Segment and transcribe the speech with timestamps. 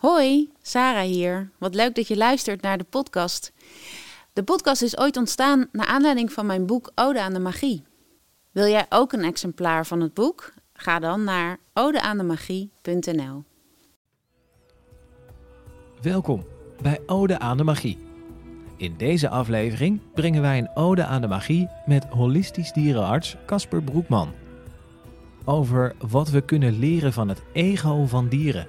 [0.00, 1.50] Hoi, Sarah hier.
[1.58, 3.52] Wat leuk dat je luistert naar de podcast.
[4.32, 7.82] De podcast is ooit ontstaan naar aanleiding van mijn boek Ode aan de Magie.
[8.50, 10.52] Wil jij ook een exemplaar van het boek?
[10.72, 13.44] Ga dan naar odeaandemagie.nl.
[16.02, 16.44] Welkom
[16.82, 17.98] bij Ode aan de Magie.
[18.76, 24.32] In deze aflevering brengen wij een ode aan de magie met holistisch dierenarts Casper Broekman.
[25.44, 28.66] Over wat we kunnen leren van het ego van dieren.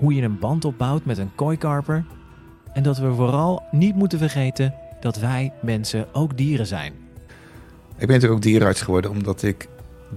[0.00, 2.04] Hoe je een band opbouwt met een kooikarper.
[2.72, 6.92] En dat we vooral niet moeten vergeten dat wij mensen ook dieren zijn.
[7.96, 9.68] Ik ben natuurlijk ook dierenarts geworden omdat ik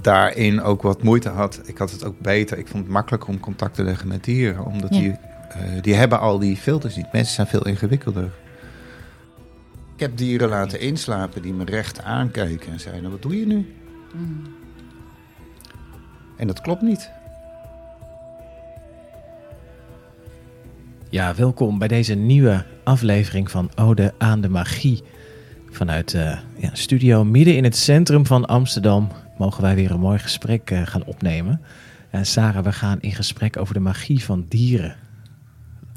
[0.02, 1.62] daarin ook wat moeite had.
[1.66, 2.58] Ik had het ook beter.
[2.58, 4.66] Ik vond het makkelijker om contact te leggen met dieren.
[4.66, 5.00] Omdat Ja.
[5.00, 5.12] die,
[5.50, 7.12] eh, die hebben al die filters niet.
[7.12, 8.32] Mensen zijn veel ingewikkelder.
[9.94, 13.74] Ik heb dieren laten inslapen die me recht aankeken en zeiden: Wat doe je nu?
[16.38, 17.12] En dat klopt niet.
[21.14, 25.02] Ja, welkom bij deze nieuwe aflevering van Ode aan de Magie.
[25.70, 30.20] Vanuit eh ja, studio midden in het centrum van Amsterdam mogen wij weer een mooi
[30.20, 31.62] gesprek eh, gaan opnemen.
[32.10, 34.96] En Sarah, we gaan in gesprek over de magie van dieren.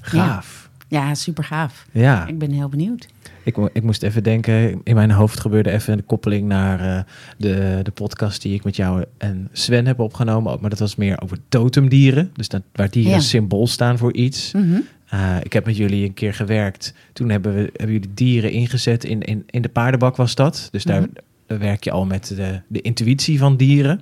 [0.02, 0.70] Gaaf.
[0.88, 1.86] Ja, super gaaf.
[1.92, 3.06] Ja, Ik ben heel benieuwd.
[3.44, 7.02] ik, ik moest even denken, in mijn hoofd gebeurde even een koppeling naar eh,
[7.38, 10.52] de, de podcast die ik met jou en Sven heb opgenomen.
[10.52, 12.30] Ook, Maar dat was meer over totemdieren.
[12.32, 13.20] Dus dat, waar dieren Ja.
[13.20, 14.52] symbool staan voor iets.
[14.52, 14.80] Mhm.
[15.14, 16.94] Uh, ik heb met jullie een keer gewerkt.
[17.12, 20.68] Toen hebben, we, hebben jullie dieren ingezet in, in, in de paardenbak was dat.
[20.70, 21.10] Dus daar, Mhm.
[21.46, 24.00] daar werk je al met de, de intuïtie van dieren.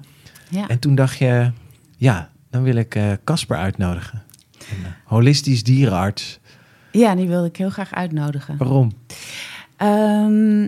[0.48, 0.68] Ja.
[0.68, 1.50] En toen dacht je,
[1.96, 4.22] ja, dan wil ik eh, Casper uitnodigen.
[4.58, 6.38] Een eh, holistisch dierenarts.
[6.92, 8.56] ja, die wilde ik heel graag uitnodigen.
[8.56, 8.92] Waarom?
[9.76, 10.60] Ehm,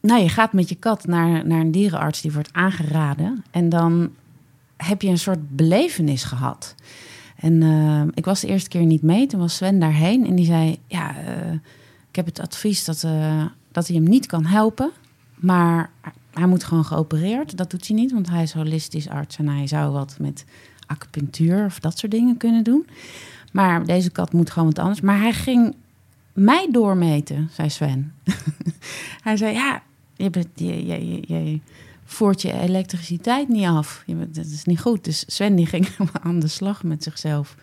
[0.00, 3.44] nou, je gaat met je kat naar, naar een dierenarts die wordt aangeraden.
[3.50, 4.10] En dan
[4.76, 6.74] heb je een soort belevenis gehad.
[7.40, 9.26] En ehm, ik was de eerste keer niet mee.
[9.26, 10.78] Toen was Sven daarheen en die zei...
[10.86, 11.52] Ja, eh,
[12.08, 14.90] ik heb het advies dat, eh, dat hij hem niet kan helpen.
[15.34, 15.90] Maar
[16.32, 17.56] hij moet gewoon geopereerd.
[17.56, 19.36] Dat doet hij niet, want hij is holistisch arts.
[19.36, 20.44] En hij zou wat met
[20.86, 22.86] acupunctuur of dat soort dingen kunnen doen.
[23.52, 25.00] Maar deze kat moet gewoon wat anders.
[25.00, 25.74] Maar hij ging
[26.32, 28.12] mij doormeten, zei Sven.
[29.26, 29.82] hij zei, ja,
[30.16, 31.60] je, bent, je, je, je, je
[32.10, 34.04] voert je elektriciteit niet af.
[34.28, 35.04] Dat is niet goed.
[35.04, 35.88] Dus Sven die ging
[36.22, 37.54] aan de slag met zichzelf.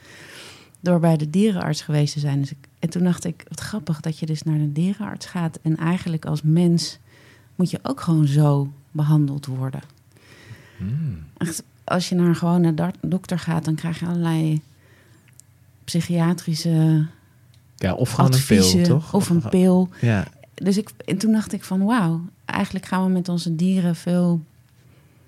[0.79, 2.39] Door bij de dierenarts geweest te zijn.
[2.39, 5.59] Dus ik, en toen dacht ik, wat grappig dat je dus naar de dierenarts gaat.
[5.61, 6.97] En eigenlijk als mens
[7.55, 9.81] moet je ook gewoon zo behandeld worden.
[10.77, 11.23] Hmm.
[11.37, 14.61] Echt, als je naar een gewone dokter gaat, dan krijg je allerlei
[15.83, 17.05] psychiatrische
[17.75, 18.79] Ja, of gewoon adviezen.
[18.79, 19.13] een pil, toch?
[19.13, 19.89] Of een pil.
[20.01, 23.95] Ja, Dus ik, en toen dacht ik van wauw, eigenlijk gaan we met onze dieren
[23.95, 24.41] veel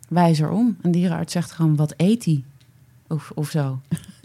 [0.09, 0.78] wijzer om.
[0.81, 2.44] Een dierenarts zegt gewoon wat eet hij?
[3.07, 3.81] Of, of zo.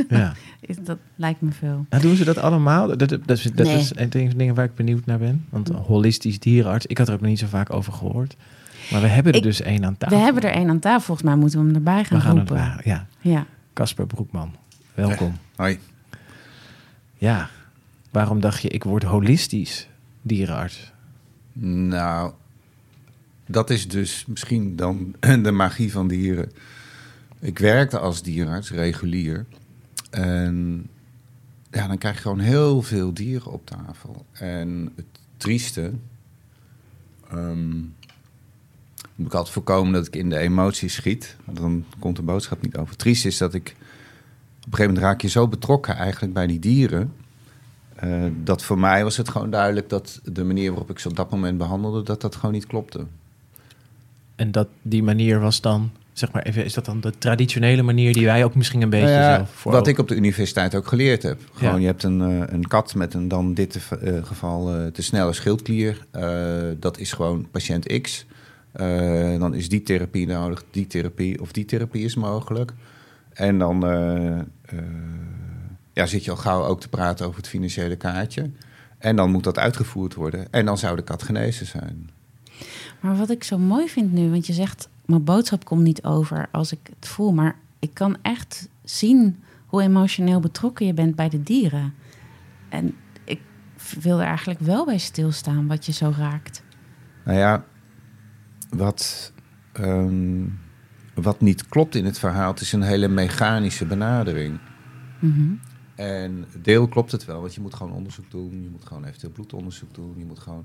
[0.08, 0.32] ja.
[0.82, 1.86] Dat lijkt me veel.
[1.90, 2.86] Nou, doen ze dat allemaal?
[2.86, 3.76] Dat, dat, dat is, dat Nee.
[3.76, 5.44] is een van de dingen waar ik benieuwd naar ben.
[5.48, 8.36] Want een holistisch dierenarts, ik had er ook nog niet zo vaak over gehoord.
[8.90, 10.16] Maar we hebben er Ik- dus één aan tafel.
[10.16, 11.00] We hebben er één aan tafel.
[11.00, 12.72] Volgens mij moeten we hem erbij gaan We gaan roepen.
[12.72, 13.46] het, ja, ja.
[13.72, 14.54] Casper Broekman,
[14.94, 15.36] welkom.
[15.56, 15.78] Hoi.
[17.14, 17.48] Ja,
[18.10, 19.88] waarom dacht je, ik word holistisch
[20.22, 20.92] dierenarts?
[21.62, 22.32] Nou,
[23.46, 26.52] dat is dus misschien dan de magie van dieren.
[27.40, 29.46] Ik werkte als dierenarts, regulier.
[30.10, 30.86] En
[31.70, 34.26] ja, dan krijg je gewoon heel veel dieren op tafel.
[34.32, 35.06] En het
[35.36, 35.92] trieste...
[37.30, 37.76] ehm,
[39.14, 41.36] moet ik altijd voorkomen dat ik in de emoties schiet.
[41.44, 42.90] Want dan komt de boodschap niet over.
[42.90, 43.68] Het trieste is dat ik...
[43.68, 47.12] Op een gegeven moment raak je zo betrokken eigenlijk bij die dieren...
[47.94, 51.16] Eh, dat voor mij was het gewoon duidelijk dat de manier waarop ik ze op
[51.16, 53.06] dat moment behandelde, dat dat gewoon niet klopte.
[54.36, 58.12] En dat die manier was dan, zeg maar even, is dat dan de traditionele manier
[58.12, 60.74] die wij ook misschien een beetje Nou ja, zelf voor wat ik op de universiteit
[60.74, 61.40] ook geleerd heb.
[61.52, 61.80] Gewoon, Ja.
[61.80, 65.32] je hebt een, eh, een kat met een dan dit eh, geval eh, te snelle
[65.32, 66.06] schildklier.
[66.78, 68.26] Dat is gewoon patiënt X.
[69.38, 72.72] Dan is die therapie nodig, die therapie of die therapie is mogelijk.
[73.32, 73.80] En dan
[75.92, 78.50] ja, zit je al gauw ook te praten over het financiële kaartje.
[78.98, 80.46] En dan moet dat uitgevoerd worden.
[80.50, 82.10] En dan zou de kat genezen zijn.
[83.04, 86.48] Maar wat ik zo mooi vind nu, want je zegt, mijn boodschap komt niet over
[86.50, 91.28] als ik het voel, maar ik kan echt zien hoe emotioneel betrokken je bent bij
[91.28, 91.94] de dieren.
[92.68, 93.40] En ik
[94.00, 96.62] wil er eigenlijk wel bij stilstaan wat je zo raakt.
[97.24, 97.64] Nou ja,
[98.70, 99.32] wat,
[99.72, 100.46] ehm,
[101.14, 104.58] wat niet klopt in het verhaal, het is een hele mechanische benadering.
[105.20, 105.52] Mhm.
[105.94, 108.62] En deel klopt het wel, want je moet gewoon onderzoek doen.
[108.62, 110.14] Je moet gewoon eventueel bloedonderzoek doen.
[110.16, 110.64] Je moet gewoon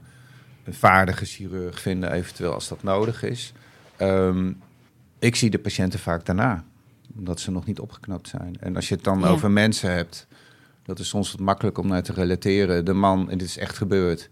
[0.64, 3.54] een vaardige chirurg vinden, eventueel als dat nodig is.
[3.98, 4.52] Ehm,
[5.20, 6.64] ik zie de patiënten vaak daarna.
[7.18, 8.56] Omdat ze nog niet opgeknapt zijn.
[8.60, 9.28] En als je het dan Ja.
[9.28, 10.28] over mensen hebt,
[10.86, 12.86] dat is soms wat makkelijk om naar te relateren.
[12.86, 14.30] De man, en dit is echt gebeurd,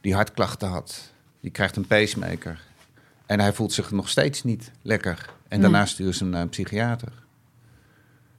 [0.00, 2.60] die hartklachten had, die krijgt een pacemaker.
[3.26, 5.30] En hij voelt zich nog steeds niet lekker.
[5.48, 7.12] En daarna sturen ze hem naar een psychiater.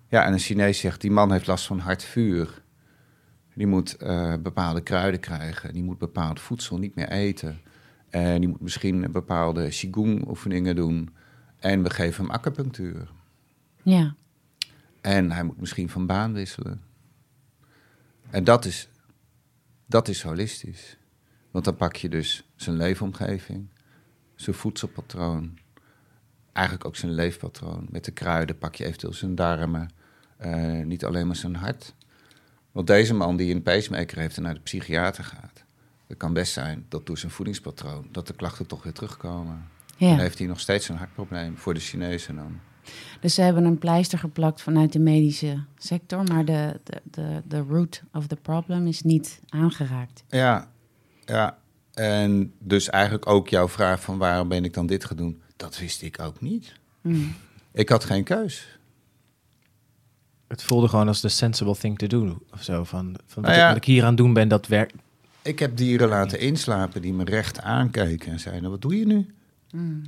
[0.09, 2.61] Ja, en een Chinees zegt, die man heeft last van hartvuur.
[3.57, 5.73] Die moet eh, bepaalde kruiden krijgen.
[5.73, 7.59] Die moet bepaald voedsel niet meer eten.
[8.09, 11.09] En die moet misschien bepaalde qigong-oefeningen doen.
[11.59, 13.11] En we geven hem acupunctuur.
[13.83, 14.15] Ja.
[15.01, 16.81] En hij moet misschien van baan wisselen.
[18.29, 18.89] En dat is,
[19.85, 20.97] dat is holistisch.
[21.51, 23.67] Want dan pak je dus zijn leefomgeving,
[24.35, 25.57] zijn voedselpatroon,
[26.53, 27.87] eigenlijk ook zijn leefpatroon.
[27.89, 29.89] Met de kruiden pak je eventueel zijn darmen,
[30.37, 31.95] eh, niet alleen maar zijn hart.
[32.77, 35.63] Want deze man die een pacemaker heeft en naar de psychiater gaat,
[36.07, 39.67] het kan best zijn dat door zijn voedingspatroon dat de klachten toch weer terugkomen.
[39.97, 42.59] Dan heeft hij nog steeds een hartprobleem voor de Chinezen dan.
[43.19, 47.59] Dus ze hebben een pleister geplakt vanuit de medische sector, maar de, de, de, de
[47.59, 50.23] root of the problem is niet aangeraakt.
[50.29, 50.71] Ja,
[51.25, 51.57] ja.
[51.93, 55.79] En dus eigenlijk ook jouw vraag van waarom ben ik dan dit gaan doen, dat
[55.79, 56.73] wist ik ook niet.
[57.01, 57.35] Hmm.
[57.71, 58.76] Ik had geen keus.
[60.47, 62.37] Het voelde gewoon als de sensible thing to do.
[62.51, 62.83] Of zo.
[62.83, 63.67] Van, van wat, Nou ik, ja.
[63.67, 64.95] wat ik hier aan het doen ben, dat werkt.
[65.41, 69.33] Ik heb dieren laten inslapen die me recht aankeken en zeiden, wat doe je nu?
[69.69, 70.01] Hmm.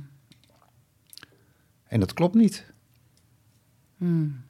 [1.86, 2.64] En dat klopt niet.
[3.96, 4.44] Hmm.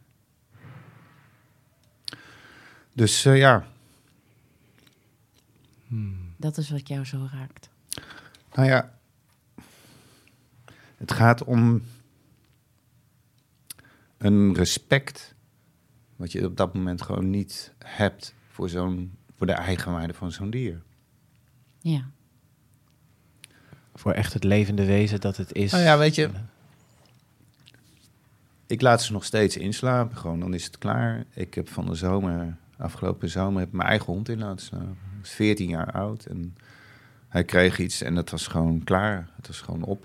[2.94, 3.66] Dus eh, ja,
[6.36, 7.68] Dat is wat jou zo raakt.
[8.54, 8.98] nou ja,
[10.96, 11.82] het gaat om
[14.18, 15.34] een respect
[16.20, 20.50] wat je op dat moment gewoon niet hebt voor, zo'n, voor de eigenwaarde van zo'n
[20.50, 20.82] dier.
[21.78, 22.10] Ja.
[23.94, 25.72] Voor echt het levende wezen dat het is.
[25.72, 26.30] Nou ja, weet je,
[28.66, 31.24] Ik laat ze nog steeds inslapen, gewoon dan is het klaar.
[31.34, 34.98] Ik heb van de zomer, afgelopen zomer, heb mijn eigen hond in laten slapen.
[35.10, 36.56] Hij is 14 jaar oud en
[37.28, 39.30] hij kreeg iets en het was gewoon klaar.
[39.36, 40.04] Het was gewoon op.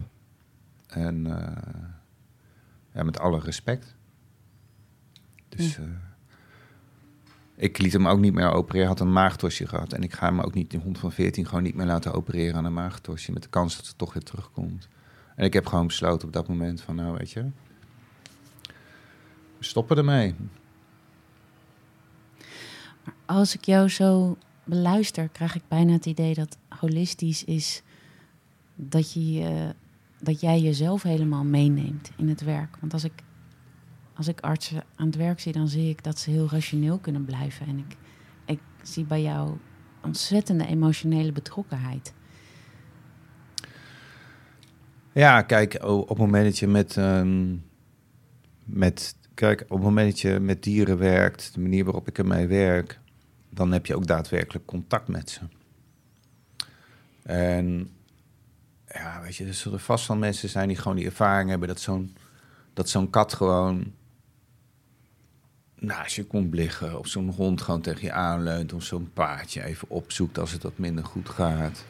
[0.87, 1.73] En eh,
[2.93, 3.95] ja, met alle respect.
[5.55, 5.83] Dus eh,
[7.55, 8.87] ik liet hem ook niet meer opereren.
[8.87, 9.93] Hij had een maagtorsje gehad.
[9.93, 12.55] En ik ga hem ook niet, die hond van 14, gewoon niet meer laten opereren
[12.55, 13.31] aan een maagtorsje.
[13.31, 14.87] Met de kans dat het toch weer terugkomt.
[15.35, 17.45] En ik heb gewoon besloten op dat moment van, nou weet je,
[19.57, 20.35] we stoppen ermee.
[23.03, 27.81] Maar als ik jou zo beluister, krijg ik bijna het idee dat holistisch is
[28.75, 29.69] dat, je, eh,
[30.19, 32.77] dat jij jezelf helemaal meeneemt in het werk.
[32.79, 33.23] Want als ik,
[34.15, 37.25] als ik artsen aan het werk zie, dan zie ik dat ze heel rationeel kunnen
[37.25, 37.67] blijven.
[37.67, 37.97] En ik,
[38.45, 39.57] ik zie bij jou
[40.03, 42.13] ontzettende emotionele betrokkenheid.
[45.11, 47.55] Ja, kijk, op het moment dat je met, ehm,
[48.63, 52.47] met, kijk, op het moment dat je met dieren werkt, de manier waarop ik ermee
[52.47, 52.99] werk,
[53.49, 55.41] dan heb je ook daadwerkelijk contact met ze.
[57.23, 57.89] En
[58.87, 61.79] ja, weet je, er zullen vast wel mensen zijn die gewoon die ervaring hebben dat
[61.79, 62.15] zo'n
[62.73, 63.93] dat zo'n kat gewoon
[65.85, 69.89] naast je komt liggen, of zo'n hond gewoon tegen je aanleunt, of zo'n paardje even
[69.89, 71.85] opzoekt als het wat minder goed gaat.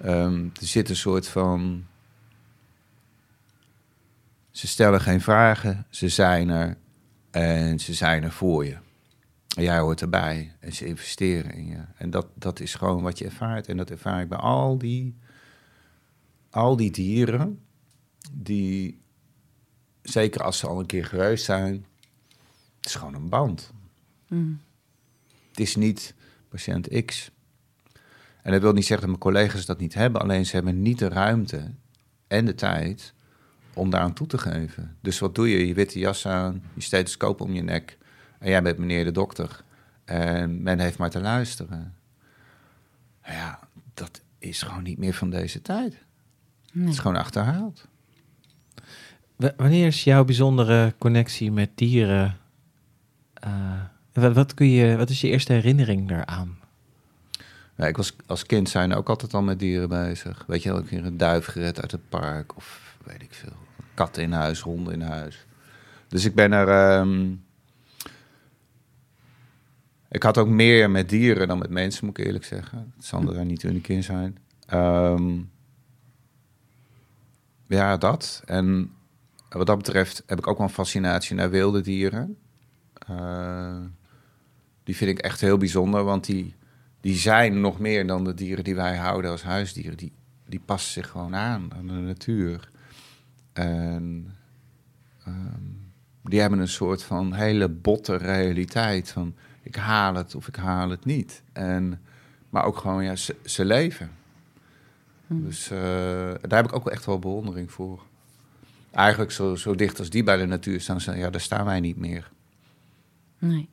[0.00, 1.86] Ehm, er zit een soort van
[4.50, 6.76] ze stellen geen vragen, ze zijn er
[7.30, 8.76] en ze zijn er voor je.
[9.56, 11.80] En jij hoort erbij en ze investeren in je.
[11.96, 13.68] En dat, dat is gewoon wat je ervaart.
[13.68, 15.16] En dat ervaar ik bij al die,
[16.50, 17.60] al die dieren,
[18.32, 19.00] die,
[20.02, 21.86] zeker als ze al een keer geweest zijn,
[22.80, 23.72] het is gewoon een band.
[24.28, 24.60] Mm.
[25.50, 26.14] Het is niet
[26.48, 27.30] patiënt X.
[28.42, 30.98] En dat wil niet zeggen dat mijn collega's dat niet hebben, alleen ze hebben niet
[30.98, 31.70] de ruimte
[32.26, 33.12] en de tijd
[33.74, 34.96] om daar aan toe te geven.
[35.00, 35.66] Dus wat doe je?
[35.66, 37.98] Je witte jas aan, je stethoscoop om je nek
[38.38, 39.64] en jij bent meneer de dokter.
[40.04, 41.94] En men heeft maar te luisteren.
[43.22, 43.58] Nou Ja,
[43.94, 45.92] dat is gewoon niet meer van deze tijd.
[45.92, 46.88] Het Nee.
[46.88, 47.86] is gewoon achterhaald.
[49.36, 52.37] W- Wanneer is jouw bijzondere connectie met dieren?
[53.40, 53.80] Eh,
[54.12, 56.58] wat, wat, kun je, wat is je eerste herinnering daaraan?
[57.76, 60.44] Ja, ik was als kind zijn ook altijd al met dieren bezig.
[60.46, 63.56] Weet je wel, een keer een duif gered uit het park of weet ik veel.
[63.94, 65.46] Katten in huis, honden in huis.
[66.08, 66.68] Dus ik ben er...
[66.68, 67.32] ehm,
[70.08, 72.92] ik had ook meer met dieren dan met mensen, moet ik eerlijk zeggen.
[72.96, 74.38] Het zal er niet uniek in zijn.
[74.66, 75.38] Ehm,
[77.66, 78.42] ja, dat.
[78.44, 78.92] En
[79.48, 82.38] wat dat betreft heb ik ook wel een fascinatie naar wilde dieren.
[83.08, 83.76] Eh,
[84.84, 86.54] die vind ik echt heel bijzonder, want die,
[87.00, 89.96] die zijn nog meer dan de dieren die wij houden als huisdieren.
[89.96, 90.12] Die,
[90.46, 92.70] die passen zich gewoon aan aan de natuur.
[93.52, 94.34] En
[95.24, 95.62] ehm,
[96.22, 100.90] die hebben een soort van hele botte realiteit van ik haal het of ik haal
[100.90, 101.42] het niet.
[101.52, 102.00] En,
[102.50, 104.10] maar ook gewoon, ja, ze, ze leven.
[105.26, 105.44] Hm.
[105.44, 105.78] Dus eh,
[106.40, 108.02] daar heb ik ook wel echt wel bewondering voor.
[108.90, 111.96] Eigenlijk zo, zo dicht als die bij de natuur staan, ja, daar staan wij niet
[111.96, 112.30] meer.
[113.38, 113.68] Nee.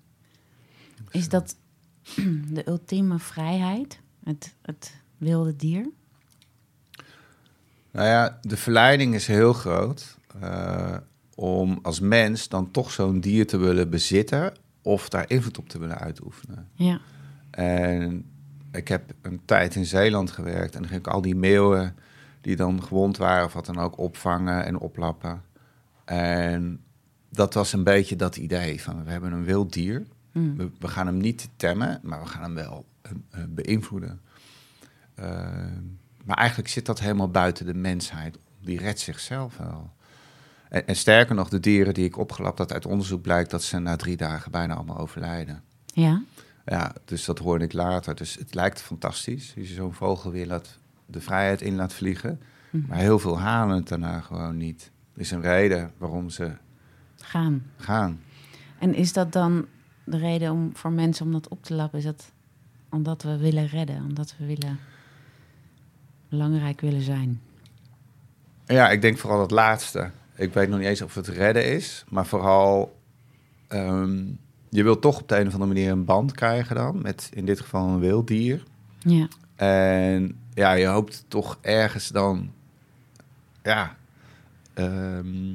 [1.11, 1.55] Is dat
[2.55, 3.99] de ultieme vrijheid?
[4.23, 5.89] Het, het wilde dier?
[7.91, 10.97] Nou ja, de verleiding is heel groot eh,
[11.35, 15.79] om als mens dan toch zo'n dier te willen bezitten of daar invloed op te
[15.79, 16.69] willen uitoefenen.
[16.73, 16.99] Ja.
[17.51, 18.25] En
[18.71, 21.95] ik heb een tijd in Zeeland gewerkt en dan ging ik al die meeuwen
[22.41, 25.41] die dan gewond waren of wat dan ook opvangen en oplappen.
[26.05, 26.83] En
[27.35, 30.05] dat was een beetje dat idee van we hebben een wild dier.
[30.31, 30.55] Hm.
[30.55, 34.21] We, we gaan hem niet temmen, maar we gaan hem wel eh, eh, beïnvloeden.
[35.15, 35.25] Eh,
[36.25, 38.37] maar eigenlijk zit dat helemaal buiten de mensheid.
[38.61, 39.93] Die redt zichzelf wel.
[40.69, 43.79] En, en sterker nog, de dieren die ik opgelapt had uit onderzoek blijkt dat ze
[43.79, 45.63] na drie dagen bijna allemaal overlijden.
[45.85, 46.23] Ja.
[46.65, 48.15] Ja, dus dat hoorde ik later.
[48.15, 49.53] Dus het lijkt fantastisch.
[49.57, 52.41] Als je zo'n vogel weer laat, de vrijheid in laat vliegen.
[52.69, 52.87] Mhm.
[52.87, 54.91] Maar heel veel halen het daarna gewoon niet.
[55.13, 56.51] Er is een reden waarom ze
[57.25, 57.63] Gaan.
[57.77, 58.19] gaan.
[58.79, 59.65] En is dat dan
[60.03, 61.99] de reden om voor mensen om dat op te lappen?
[61.99, 62.31] Is dat
[62.89, 64.03] omdat we willen redden?
[64.03, 64.79] Omdat we willen
[66.29, 67.41] belangrijk willen zijn?
[68.65, 70.11] Ja, ik denk vooral het laatste.
[70.35, 72.99] Ik weet nog niet eens of het redden is, maar vooral
[73.67, 74.23] ehm,
[74.69, 77.45] je wilt toch op de een of andere manier een band krijgen dan met in
[77.45, 78.63] dit geval een wild dier.
[78.99, 79.27] Ja.
[79.55, 82.51] En ja, je hoopt toch ergens dan,
[83.63, 83.95] ja,
[84.73, 85.53] ehm,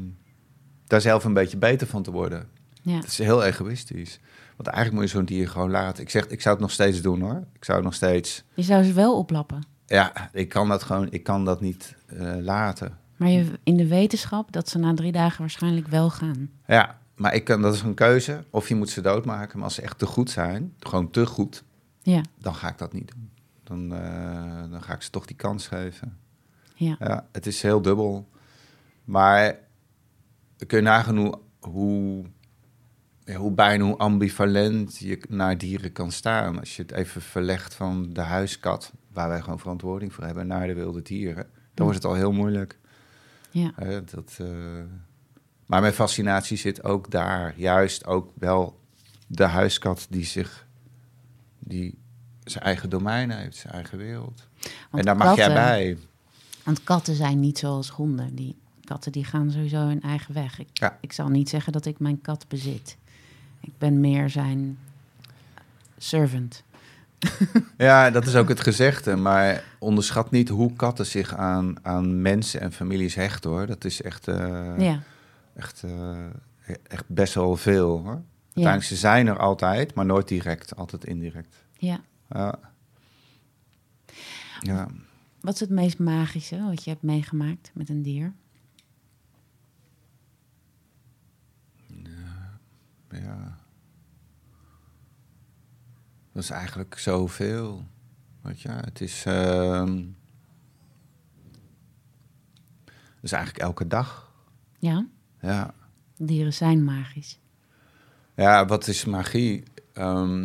[0.90, 2.49] daar zelf een beetje beter van te worden.
[2.82, 2.94] Ja.
[2.94, 4.20] Het is heel egoïstisch.
[4.56, 6.02] Want eigenlijk moet je zo'n dier gewoon laten.
[6.02, 7.44] Ik zeg, ik zou het nog steeds doen hoor.
[7.52, 8.44] Ik zou het nog steeds.
[8.54, 9.62] Je zou ze wel oplappen.
[9.87, 11.06] Ja, ik kan dat gewoon.
[11.11, 12.99] Ik kan dat niet eh, laten.
[13.16, 16.50] Maar je, in de wetenschap dat ze na drie dagen waarschijnlijk wel gaan.
[16.66, 18.44] Ja, maar ik kan, dat is een keuze.
[18.50, 19.56] Of je moet ze doodmaken.
[19.56, 21.64] Maar als ze echt te goed zijn, gewoon te goed,
[22.02, 22.23] Ja.
[22.38, 23.30] dan ga ik dat niet doen.
[23.64, 26.16] Dan, eh, dan ga ik ze toch die kans geven.
[26.75, 26.97] Ja.
[26.99, 28.28] Ja, het is heel dubbel.
[29.04, 29.59] Maar
[30.67, 32.25] kun je nagaan hoe, hoe,
[33.25, 36.59] ja, hoe bijna hoe ambivalent je naar dieren kan staan.
[36.59, 40.67] Als je het even verlegt van de huiskat, waar wij gewoon verantwoording voor hebben, naar
[40.67, 41.47] de wilde dieren.
[41.75, 42.79] Dan wordt het al heel moeilijk.
[43.50, 43.73] Ja.
[44.05, 44.47] Dat, eh,
[45.67, 47.55] Maar mijn fascinatie zit ook daar.
[47.57, 48.81] Juist ook wel
[49.26, 50.67] de huiskat die zich...
[51.59, 51.99] die
[52.45, 54.49] zijn eigen domein heeft, zijn eigen wereld.
[54.61, 55.99] Want en daar mag jij bij.
[56.64, 58.35] Want katten zijn niet zoals honden.
[58.35, 58.57] Die
[58.90, 60.59] katten die gaan sowieso hun eigen weg.
[60.59, 60.99] Ik, Ja.
[61.00, 62.97] ik zal niet zeggen dat ik mijn kat bezit.
[63.61, 64.78] Ik ben meer zijn
[65.99, 66.62] servant.
[67.76, 69.16] Ja, dat is ook het gezegde.
[69.16, 73.66] Maar onderschat niet hoe katten zich aan, aan mensen en families hechten, hoor.
[73.66, 75.02] Dat is echt, eh, ja.
[75.54, 76.26] echt, eh,
[76.88, 78.04] echt best wel veel, hoor.
[78.04, 78.23] Ja.
[78.47, 80.76] Uiteindelijk, ze zijn er altijd, maar nooit direct.
[80.76, 81.64] Altijd indirect.
[81.78, 82.00] ja.
[82.28, 82.59] Ja.
[84.61, 84.87] Ja.
[85.40, 88.32] Wat is het meest magische wat je hebt meegemaakt met een dier?
[93.12, 93.59] Ja.
[96.33, 97.85] Dat is eigenlijk zoveel.
[98.43, 99.25] Weet je, het is.
[99.26, 100.05] ehm
[102.85, 104.33] het is eigenlijk elke dag.
[104.79, 105.07] Ja,
[105.40, 105.75] Ja.
[106.17, 107.38] dieren zijn magisch.
[108.35, 109.62] Ja, wat is magie?
[109.93, 110.45] Ehm,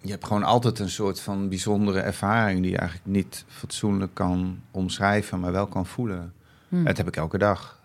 [0.00, 4.60] je hebt gewoon altijd een soort van bijzondere ervaring die je eigenlijk niet fatsoenlijk kan
[4.70, 6.32] omschrijven, maar wel kan voelen.
[6.68, 7.80] Dat heb ik elke dag.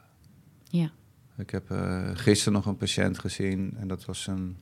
[0.64, 0.92] Ja.
[1.38, 4.58] Ik heb eh, gisteren nog een patiënt gezien en dat was een,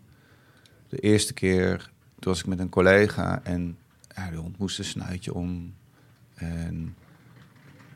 [0.89, 1.77] de eerste keer.
[2.19, 3.77] Toen was ik met een collega en
[4.15, 5.73] ja, de hond moest een snuitje om.
[6.35, 6.95] En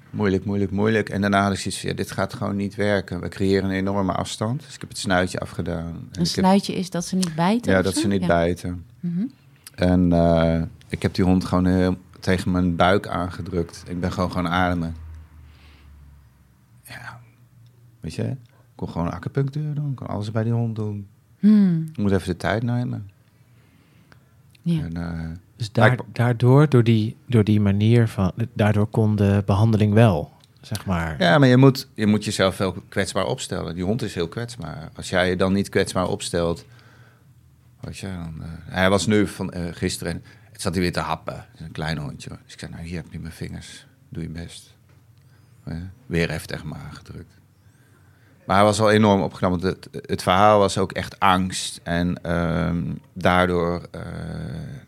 [0.10, 1.10] moeilijk, moeilijk, moeilijk.
[1.10, 3.20] En daarna had ik zoiets van, ja, dit gaat gewoon niet werken.
[3.22, 4.60] We creëren een enorme afstand.
[4.66, 5.86] Dus ik heb het snuitje afgedaan.
[5.88, 7.72] En Een heb- snuitje is dat ze niet bijten?
[7.72, 8.28] ja, dat ze niet Ja.
[8.28, 8.86] bijten.
[9.00, 9.26] Mhm.
[9.76, 13.84] En eh, ik heb die hond gewoon heel tegen mijn buik aangedrukt.
[13.88, 14.96] Ik ben gewoon gaan ademen.
[16.84, 17.20] Ja,
[18.00, 18.36] weet je,
[18.76, 19.90] kon gewoon acupunctuur doen.
[19.90, 21.08] Ik kon alles bij die hond doen.
[21.40, 23.10] Hmm, Ik moet even de tijd nemen.
[24.62, 24.82] ja.
[24.84, 29.94] En, eh, Dus daar, daardoor, door die, door die manier van, daardoor kon de behandeling
[29.94, 31.16] wel, zeg maar.
[31.20, 33.76] ja, maar je moet, je moet jezelf wel kwetsbaar opstellen.
[33.76, 34.90] Die hond is heel kwetsbaar.
[34.96, 36.66] Als jij je dan niet kwetsbaar opstelt...
[37.80, 40.24] Weet je, dan, eh, hij was nu van eh, gisteren...
[40.52, 41.34] Het zat hij weer te happen.
[41.36, 42.30] Het is een klein hondje.
[42.30, 42.40] hoor.
[42.44, 43.88] Dus ik zei, nou, hier heb je mijn vingers.
[44.10, 44.74] Doe je best.
[46.06, 47.38] Weer even tegen me aangedrukt.
[48.46, 49.60] Maar hij was wel enorm opgenomen.
[49.60, 51.80] Het, het verhaal was ook echt angst.
[51.84, 52.84] En ehm,
[53.14, 54.02] daardoor eh,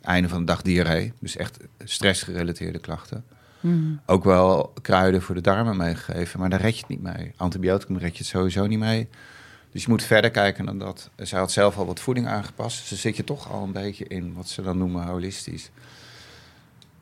[0.01, 1.13] einde van de dag diarree.
[1.19, 3.25] Dus echt stressgerelateerde klachten.
[3.59, 3.99] Hmm.
[4.05, 7.33] Ook wel kruiden voor de darmen meegegeven, maar daar red je het niet mee.
[7.35, 9.07] Antibioticum red je het sowieso niet mee.
[9.71, 11.09] Dus je moet verder kijken dan dat.
[11.15, 12.79] Zij had zelf al wat voeding aangepast.
[12.79, 15.69] Dus dan zit je toch al een beetje in wat ze dan noemen holistisch.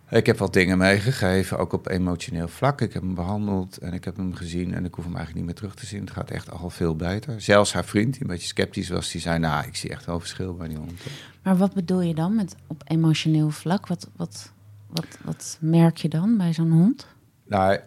[0.09, 2.81] Ik heb wat dingen meegegeven, ook op emotioneel vlak.
[2.81, 5.45] Ik heb hem behandeld en ik heb hem gezien en ik hoef hem eigenlijk niet
[5.45, 6.01] meer terug te zien.
[6.01, 7.41] Het gaat echt al veel beter.
[7.41, 9.39] Zelfs haar vriend, die een beetje sceptisch was, die zei...
[9.39, 11.01] nou, ik zie echt wel verschil bij die hond.
[11.43, 13.87] Maar wat bedoel je dan met op emotioneel vlak?
[13.87, 14.51] Wat, wat,
[14.87, 17.07] wat, wat merk je dan bij zo'n hond?
[17.47, 17.79] Nou,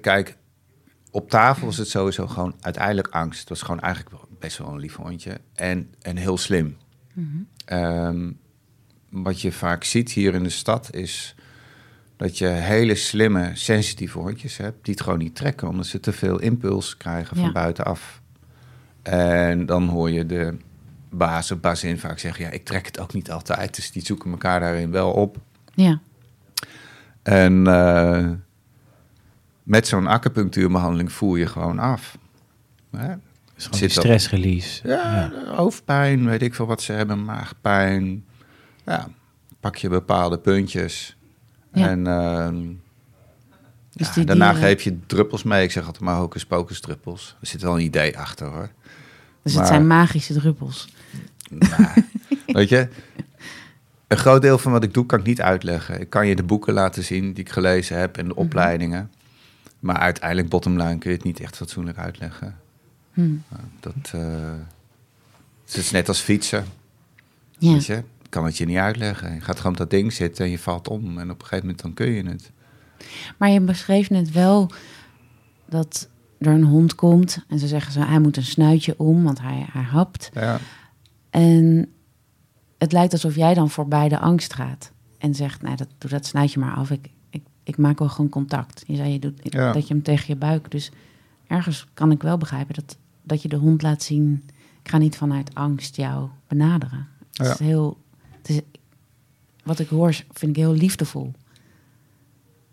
[0.00, 0.36] kijk,
[1.10, 3.40] op tafel is het sowieso gewoon uiteindelijk angst.
[3.40, 6.76] Het was gewoon eigenlijk best wel een lief hondje en, en heel slim.
[7.64, 8.32] Ehm,
[9.08, 11.34] wat je vaak ziet hier in de stad is
[12.20, 16.12] dat je hele slimme, sensitieve hondjes hebt die het gewoon niet trekken omdat ze te
[16.12, 17.52] veel impuls krijgen van Ja.
[17.52, 18.20] buitenaf.
[19.02, 20.56] En dan hoor je de
[21.10, 23.76] baas of bazin vaak zeggen: ja, ik trek het ook niet altijd.
[23.76, 25.36] Dus die zoeken elkaar daarin wel op.
[25.74, 26.00] Ja,
[27.22, 28.28] En eh,
[29.62, 32.18] met zo'n acupunctuurbehandeling voer je gewoon af.
[32.90, 33.14] Hè?
[33.54, 34.88] Dus gewoon Zit stressrelease.
[34.88, 38.24] Ja, hoofdpijn, weet ik veel wat ze hebben, maagpijn.
[38.84, 39.08] Ja,
[39.60, 41.16] pak je bepaalde puntjes.
[41.72, 41.88] Ja.
[41.88, 42.56] En ehm,
[43.92, 45.62] Dus ja, die daarna dieren- geef je druppels mee.
[45.62, 47.36] Ik zeg altijd maar hocus pocus druppels.
[47.40, 48.70] Er zit wel een idee achter hoor.
[49.42, 50.88] dus Maar- het zijn magische druppels.
[51.50, 52.04] Nou,
[52.46, 52.88] weet je,
[54.06, 56.00] een groot deel van wat ik doe kan ik niet uitleggen.
[56.00, 58.40] Ik kan je de boeken laten zien die ik gelezen heb en de Mhm.
[58.40, 59.10] opleidingen.
[59.80, 62.56] Maar uiteindelijk, bottom line, kun je het niet echt fatsoenlijk uitleggen.
[63.12, 63.42] Hmm.
[63.80, 64.20] Dat eh,
[65.66, 66.64] het is net als fietsen.
[67.58, 67.72] Ja.
[67.72, 68.02] Weet je?
[68.30, 69.34] Ik kan het je niet uitleggen.
[69.34, 71.18] Je gaat gewoon op dat ding zitten en je valt om.
[71.18, 72.50] En op een gegeven moment dan kun je het.
[73.38, 74.70] Maar je beschreef net wel
[75.68, 76.08] dat
[76.38, 79.66] er een hond komt en ze zeggen zo, hij moet een snuitje om, want hij,
[79.72, 80.30] hij hapt.
[80.34, 80.58] Ja.
[81.30, 81.88] En
[82.78, 86.26] het lijkt alsof jij dan voorbij de angst gaat en zegt, nou, dat, doe dat
[86.26, 86.90] snuitje maar af.
[86.90, 88.82] Ik, ik, ik maak wel gewoon contact.
[88.86, 89.72] Je zei je doet, Ja.
[89.72, 90.70] dat je hem tegen je buik.
[90.70, 90.90] Dus
[91.46, 94.42] ergens kan ik wel begrijpen dat, dat je de hond laat zien,
[94.82, 97.08] ik ga niet vanuit angst jou benaderen.
[97.32, 97.52] Het Ja.
[97.52, 97.98] is heel,
[98.48, 98.60] is,
[99.64, 101.32] wat ik hoor vind ik heel liefdevol.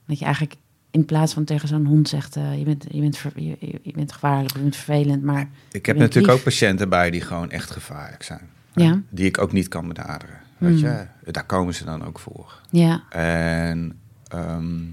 [0.06, 0.56] Dat je eigenlijk
[0.92, 4.12] in plaats van tegen zo'n hond zegt, eh, je, bent, je, bent ver- je, bent
[4.12, 6.36] gevaarlijk, je bent vervelend, maar Ik heb natuurlijk lief.
[6.38, 8.50] ook patiënten bij die gewoon echt gevaarlijk zijn.
[8.74, 9.02] Ja.
[9.10, 10.40] Die ik ook niet kan benaderen.
[10.58, 10.90] Weet Hmm.
[11.24, 11.32] je?
[11.32, 12.62] Daar komen ze dan ook voor.
[12.72, 14.84] ja, En ehm,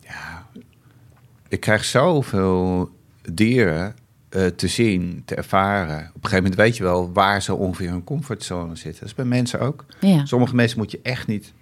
[0.00, 0.46] ja,
[1.48, 2.90] ik krijg zoveel
[3.32, 3.94] dieren
[4.34, 5.98] eh, te zien, te ervaren.
[5.98, 9.00] Op een gegeven moment weet je wel waar ze ongeveer hun comfortzone zitten.
[9.00, 9.84] Dat is bij mensen ook.
[10.00, 11.52] ja, Sommige mensen moet je echt niet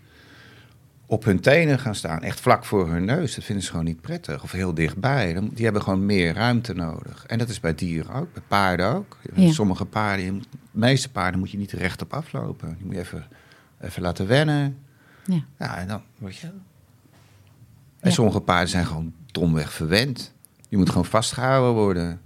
[1.07, 3.35] op hun tenen gaan staan, echt vlak voor hun neus.
[3.35, 4.43] Dat vinden ze gewoon niet prettig.
[4.43, 5.39] Of heel dichtbij.
[5.53, 7.25] Die hebben gewoon meer ruimte nodig.
[7.27, 9.17] En dat is bij dieren ook, bij paarden ook.
[9.35, 9.53] Ja.
[9.53, 12.75] Sommige paarden, je de meeste paarden moet je niet rechtop aflopen.
[12.77, 13.27] Die moet je even,
[13.81, 14.79] even laten wennen.
[15.27, 15.45] ja.
[15.59, 16.49] Ja, en dan word je...
[18.01, 20.33] En sommige paarden zijn gewoon domweg verwend.
[20.69, 22.21] Die moet gewoon vastgehouden worden.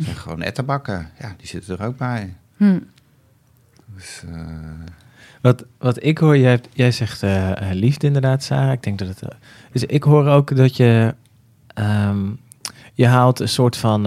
[0.00, 1.10] Zijn gewoon etterbakken.
[1.20, 2.34] Ja, die zitten er ook bij.
[2.56, 2.78] Hm.
[3.94, 4.46] Dus, eh,
[5.40, 8.72] Wat, wat ik hoor, jij, hebt- jij zegt eh, eh, liefde inderdaad, Sarah.
[8.72, 9.22] Ik denk dat het.
[9.72, 11.14] dus ik hoor ook dat je.
[11.74, 12.18] ehm,
[12.94, 14.06] je haalt een soort van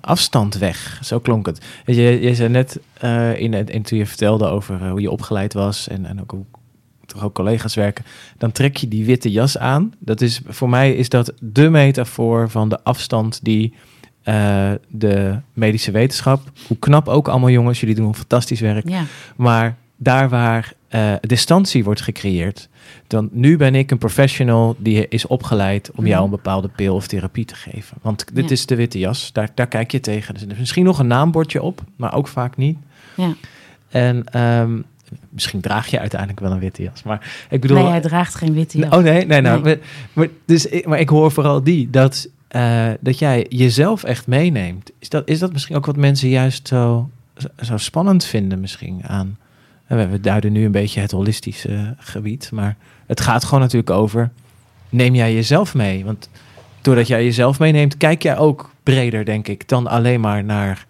[0.00, 0.98] afstand weg.
[1.02, 1.64] Zo klonk het.
[1.84, 5.52] Je, je zei net eh, in, het- in toen je vertelde over hoe je opgeleid
[5.52, 6.44] was en, en ook hoe
[7.06, 8.04] toch ook collega's werken.
[8.38, 9.94] Dan trek je die witte jas aan.
[9.98, 13.74] Dat is voor mij is dat de metafoor van de afstand die
[14.24, 16.42] eh, de medische wetenschap.
[16.66, 18.88] Hoe knap ook allemaal jongens, jullie doen een fantastisch werk.
[18.88, 19.02] ja.
[19.36, 22.68] Maar daar waar eh, distantie wordt gecreëerd,
[23.06, 26.24] dan nu ben ik een professional die is opgeleid om jou Mhm.
[26.24, 27.96] een bepaalde pil of therapie te geven.
[28.02, 28.50] Want dit Ja.
[28.50, 30.34] is de witte jas, daar, daar kijk je tegen.
[30.34, 32.78] Er is misschien nog een naambordje op, maar ook vaak niet.
[33.16, 33.34] Ja.
[33.88, 34.78] En ehm,
[35.28, 37.02] misschien draag je uiteindelijk wel een witte jas.
[37.02, 37.76] Maar ik bedoel.
[37.78, 38.90] nee, hij draagt geen witte jas.
[38.94, 39.76] Oh nee, nee, nou, Nee.
[39.76, 44.26] Maar, maar, dus, ik- maar ik hoor vooral die, dat, eh, dat jij jezelf echt
[44.26, 44.90] meeneemt.
[44.98, 47.10] Is dat, is dat misschien ook wat mensen juist zo,
[47.60, 49.38] zo, spannend vinden misschien aan...
[49.86, 54.30] eh, We duiden nu een beetje het holistische gebied, maar het gaat gewoon natuurlijk over...
[54.88, 56.04] Neem jij jezelf mee?
[56.04, 56.28] Want
[56.80, 60.86] doordat jij jezelf meeneemt, kijk jij ook breder, denk ik, dan alleen maar naar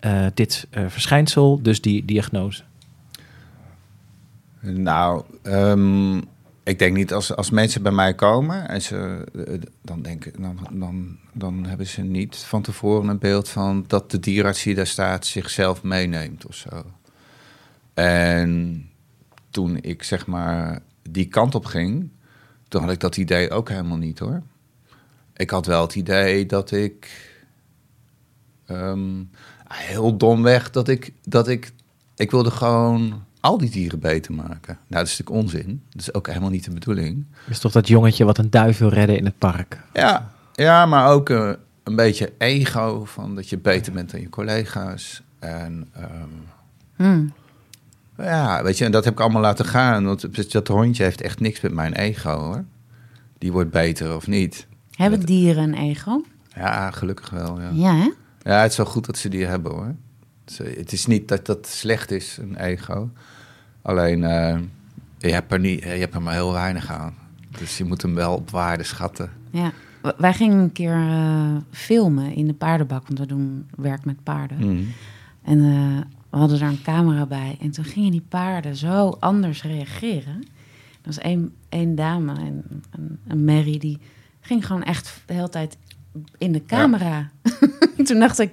[0.00, 2.62] eh, dit verschijnsel, dus die diagnose.
[4.60, 6.20] Nou, ehm,
[6.68, 10.58] ik denk niet als, als mensen bij mij komen en ze eh, dan denken, dan,
[10.70, 14.86] dan, dan hebben ze niet van tevoren een beeld van dat de dierarts die daar
[14.86, 16.84] staat zichzelf meeneemt of zo.
[17.94, 18.84] En
[19.50, 22.10] toen ik zeg maar die kant op ging,
[22.68, 24.42] toen had ik dat idee ook helemaal niet hoor.
[25.36, 27.30] Ik had wel het idee dat ik
[28.66, 29.22] ehm,
[29.68, 31.72] heel domweg dat ik, dat ik,
[32.16, 34.78] ik wilde gewoon al die dieren beter maken.
[34.86, 35.82] Nou, dat is natuurlijk onzin.
[35.90, 37.24] Dat is ook helemaal niet de bedoeling.
[37.48, 39.80] is toch dat jongetje wat een duif wil redden in het park.
[39.92, 41.50] Ja, ja maar ook eh,
[41.84, 45.22] een beetje ego van dat je beter bent dan je collega's.
[45.38, 46.28] En ehm,
[46.96, 47.32] Hmm.
[48.16, 50.04] ja, weet je, en dat heb ik allemaal laten gaan.
[50.04, 52.64] Want dat hondje heeft echt niks met mijn ego hoor.
[53.38, 54.66] Die wordt beter of niet.
[54.90, 56.24] Hebben dieren een ego?
[56.54, 57.60] Ja, gelukkig wel.
[57.60, 58.10] Ja, Ja, hè?
[58.50, 59.94] ja het is wel goed dat ze die hebben hoor.
[60.50, 63.10] Ze- Het is niet dat dat slecht is, een ego.
[63.82, 64.58] Alleen, eh,
[65.18, 67.14] je, hebt er niet, je hebt er maar heel weinig aan.
[67.58, 69.30] Dus je moet hem wel op waarde schatten.
[69.50, 69.72] Ja.
[70.16, 74.58] Wij gingen een keer eh, filmen in de paardenbak, want we doen werk met paarden.
[74.58, 74.86] Mm.
[75.42, 77.56] En eh, we hadden daar een camera bij.
[77.60, 80.36] En toen gingen die paarden zo anders reageren.
[81.00, 83.98] Er was één, één dame, en, een, een Mary, die
[84.40, 85.76] ging gewoon echt de hele tijd
[86.38, 87.30] in de camera.
[88.04, 88.52] toen dacht ik,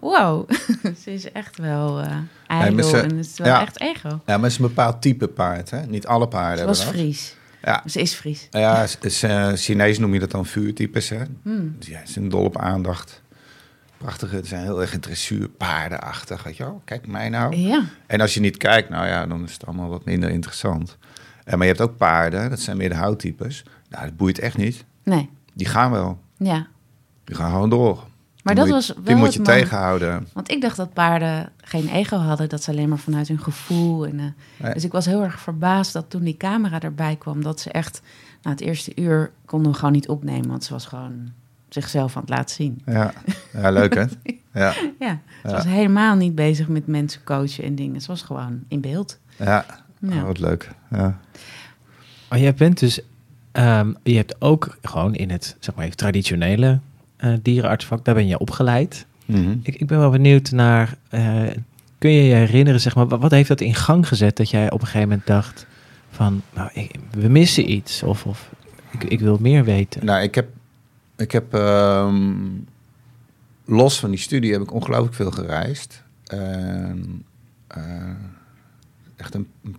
[0.00, 0.50] wow,
[1.02, 1.98] ze is echt wel
[2.84, 3.60] ze- en het is wel ja.
[3.60, 4.08] echt ego.
[4.08, 5.86] Ja, maar het is een bepaald type paard, hè?
[5.86, 6.94] Niet alle paarden Ze hebben was dat.
[6.94, 7.36] Fries.
[7.62, 8.48] Ja, Ze is Fries.
[8.50, 8.86] ja
[9.56, 11.20] Chinees noem je dat dan vuurtypes, hè?
[11.42, 11.74] Hmm.
[11.78, 13.22] Dus ja, ze zijn dol op aandacht.
[13.96, 16.82] Prachtige, het zijn heel erg dressuurpaardenachtig, weet je wel?
[16.84, 17.56] Kijk mij nou.
[17.56, 20.96] Ja, En als je niet kijkt, nou ja, dan is het allemaal wat minder interessant.
[21.44, 23.64] Maar je hebt ook paarden, dat zijn meer de houttypes.
[23.88, 24.84] Nou, dat boeit echt niet.
[25.04, 26.18] nee, Die gaan wel.
[26.36, 26.66] ja.
[27.24, 28.04] Die gaan gewoon door.
[28.54, 30.28] Maar Die dat moet je- was Die wel moet je man- tegenhouden.
[30.32, 34.06] Want ik dacht dat paarden geen ego hadden, dat ze alleen maar vanuit hun gevoel.
[34.06, 34.24] En, eh,
[34.56, 34.74] Nee.
[34.74, 38.02] Dus ik was heel erg verbaasd dat toen die camera erbij kwam, dat ze echt,
[38.42, 41.30] na het eerste uur konden we gewoon niet opnemen, want ze was gewoon
[41.68, 42.82] zichzelf aan het laten zien.
[42.86, 43.12] Ja,
[43.52, 44.04] ja leuk hè?
[44.54, 45.54] Ja, Ja, ze Ja.
[45.54, 48.00] was helemaal niet bezig met mensen coachen en dingen.
[48.00, 49.18] Ze was gewoon in beeld.
[49.36, 49.64] ja.
[49.98, 50.16] Ja.
[50.16, 50.70] Oh, wat leuk.
[50.90, 51.18] Ja.
[52.28, 53.00] Maar jij bent dus,
[53.52, 56.78] ehm, je hebt ook gewoon in het, zeg maar even traditionele
[57.20, 59.06] eh, dierenartsvak, daar ben je opgeleid.
[59.24, 59.54] Mhm.
[59.62, 61.42] Ik, ik ben wel benieuwd naar, eh,
[61.98, 64.80] kun je je herinneren, zeg maar, wat, heeft dat in gang gezet dat jij op
[64.80, 65.66] een gegeven moment dacht
[66.10, 68.50] van, nou, ik- we missen iets of, of
[68.90, 70.04] ik, ik wil meer weten.
[70.04, 70.48] Nou, ik heb,
[71.16, 72.32] ik heb ehm,
[73.64, 76.02] los van die studie heb ik ongelooflijk veel gereisd.
[76.26, 77.24] En,
[77.66, 77.82] eh,
[79.16, 79.76] echt een, een-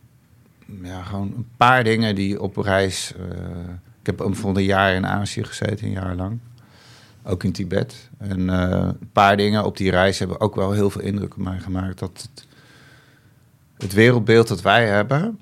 [0.83, 3.13] ja, gewoon een paar dingen die op reis.
[3.19, 3.23] eh,
[3.99, 6.37] ik heb bijvoorbeeld een jaar in Azië gezeten, een jaar lang.
[7.23, 8.09] Ook in Tibet.
[8.17, 11.41] En eh, een paar dingen op die reis hebben ook wel heel veel indruk op
[11.43, 11.99] mij gemaakt.
[11.99, 12.47] Dat het,
[13.77, 15.39] het wereldbeeld dat wij hebben,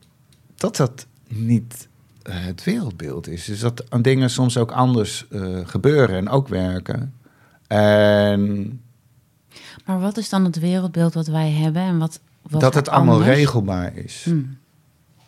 [0.56, 1.88] dat dat niet
[2.24, 3.46] eh, het wereldbeeld is.
[3.46, 7.14] Dus dat dingen soms ook anders eh, gebeuren en ook werken.
[7.68, 8.82] En
[9.86, 13.16] Maar wat is dan het wereldbeeld wat wij hebben en wat, wat dat het allemaal
[13.20, 13.36] anders?
[13.36, 14.24] regelbaar is.
[14.24, 14.58] Hmm.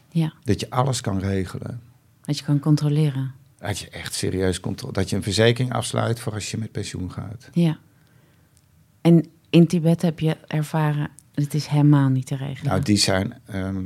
[0.09, 1.81] Ja, Dat je alles kan regelen.
[2.21, 3.31] dat je kan controleren.
[3.61, 4.93] Dat je echt serieus controle.
[4.93, 7.49] Dat je een verzekering afsluit voor als je met pensioen gaat.
[7.53, 7.77] Ja.
[9.01, 12.71] En in Tibet heb je ervaren, het is helemaal niet te regelen.
[12.71, 13.39] Nou, die zijn.
[13.45, 13.83] ehm,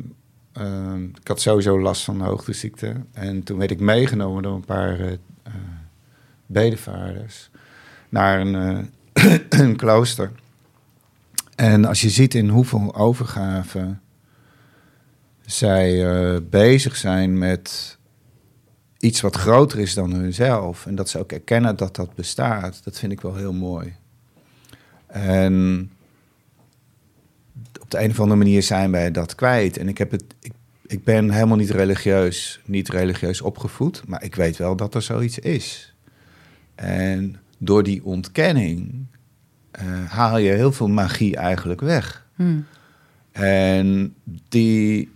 [0.52, 2.96] ehm, ik had sowieso last van hoogteziekte.
[3.12, 5.54] En toen werd ik meegenomen door een paar eh, eh,
[6.46, 7.50] bedevaarders
[8.10, 8.56] naar een,
[9.14, 10.32] eh, een klooster.
[11.56, 14.02] En als je ziet in hoeveel overgaven
[15.46, 17.95] zij bezig zijn met
[19.06, 20.86] iets wat groter is dan hunzelf.
[20.86, 22.82] En dat ze ook erkennen dat dat bestaat.
[22.84, 23.96] Dat vind ik wel heel mooi.
[25.08, 25.92] En
[27.82, 29.78] op de een of andere manier zijn wij dat kwijt.
[29.78, 30.52] En ik, heb het, ik,
[30.88, 35.40] ik ben helemaal niet religieus, niet religieus opgevoed, maar ik weet wel dat er zoiets
[35.40, 35.94] is.
[36.76, 39.06] En door die ontkenning
[39.72, 42.26] eh, haal je heel veel magie eigenlijk weg.
[42.36, 42.66] Hmm.
[43.32, 44.16] En
[44.50, 45.12] die,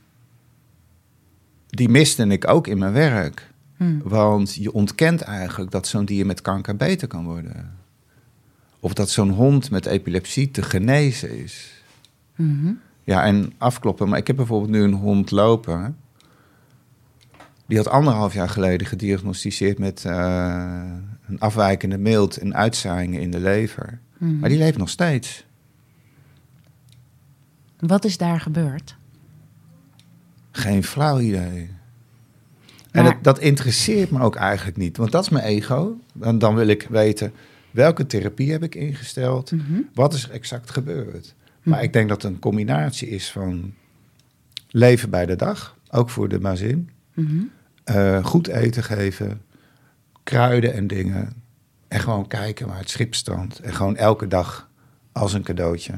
[1.67, 3.49] die miste ik ook in mijn werk.
[3.79, 4.01] Hmm.
[4.03, 7.77] Want je ontkent eigenlijk dat zo'n dier met kanker beter kan worden.
[8.79, 11.83] Of dat zo'n hond met epilepsie te genezen is.
[12.35, 12.73] Mhm.
[13.03, 14.09] Ja, en afkloppen.
[14.09, 15.97] Maar ik heb bijvoorbeeld nu een hond lopen.
[17.67, 20.83] Die had anderhalf jaar geleden gediagnosticeerd met eh,
[21.27, 23.99] een afwijkende mild en uitzaaiingen in de lever.
[24.17, 24.39] Mhm.
[24.39, 25.45] Maar die leeft nog steeds.
[27.79, 28.97] Wat is daar gebeurd?
[30.51, 31.77] Geen flauw idee.
[32.91, 34.97] En Maar- het, dat interesseert me ook eigenlijk niet.
[34.97, 35.97] Want dat is mijn ego.
[36.13, 37.33] Dan, dan wil ik weten
[37.71, 39.51] welke therapie heb ik ingesteld.
[39.51, 39.81] Mhm.
[39.93, 41.35] Wat is er exact gebeurd?
[41.63, 43.73] Maar ik denk dat het een combinatie is van
[44.69, 46.89] leven bij de dag, ook voor de mazin.
[47.13, 47.37] Mhm.
[47.83, 49.41] eh, goed eten geven,
[50.23, 51.33] kruiden en dingen.
[51.87, 53.59] En gewoon kijken waar het schip strandt.
[53.59, 54.69] En gewoon elke dag
[55.11, 55.93] als een cadeautje.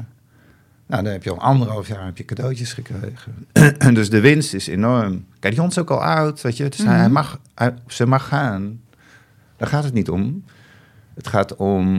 [0.92, 3.48] Nou, dan heb je al anderhalf jaar heb je cadeautjes gekregen.
[3.94, 5.26] dus de winst is enorm.
[5.40, 6.70] Kijk, die hond is ook al oud, weet je.
[6.70, 7.12] Dus hij Mhm.
[7.12, 8.82] mag, hij- ze mag gaan.
[9.58, 10.44] Daar gaat het niet om.
[11.14, 11.96] Het gaat om...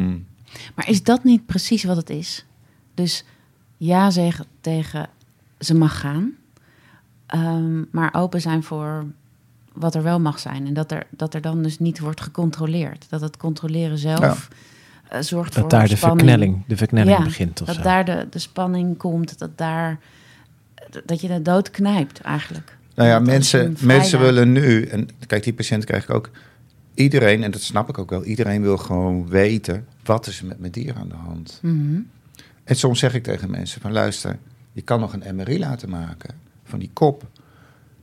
[0.74, 2.46] Maar is dat niet precies wat het is?
[2.94, 3.24] Dus
[3.76, 5.08] ja zeggen tegen
[5.58, 6.32] ze mag gaan.
[7.26, 9.04] Ehm, maar open zijn voor
[9.72, 10.66] wat er wel mag zijn.
[10.66, 13.06] En dat er, dat er dan dus niet wordt gecontroleerd.
[13.08, 14.48] Dat het controleren zelf
[15.20, 16.20] zorgt voor Dat daar de spanning.
[16.28, 17.82] verknelling, de verknelling Ja, begint of Dat zo.
[17.82, 19.38] daar de, de spanning komt.
[19.38, 19.98] Dat daar...
[21.04, 22.76] Dat je de dood knijpt eigenlijk.
[22.94, 26.30] Nou ja, Dat mensen, mensen willen nu, en kijk, die patiënt krijg ik ook.
[26.94, 30.58] Iedereen, en dat snap ik ook wel, iedereen wil gewoon weten wat is er met
[30.58, 31.58] mijn dier aan de hand.
[31.62, 32.00] Mhm.
[32.64, 34.38] En soms zeg ik tegen mensen van luister,
[34.72, 37.26] je kan nog een MRI laten maken van die kop.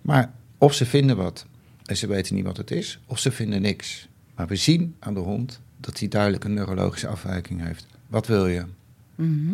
[0.02, 1.46] Maar of ze vinden wat
[1.86, 4.08] en ze weten niet wat het is, of ze vinden niks.
[4.36, 7.86] Maar we zien aan de hond dat hij duidelijk een neurologische afwijking heeft.
[8.08, 8.66] Wat wil je?
[9.16, 9.54] Mhm.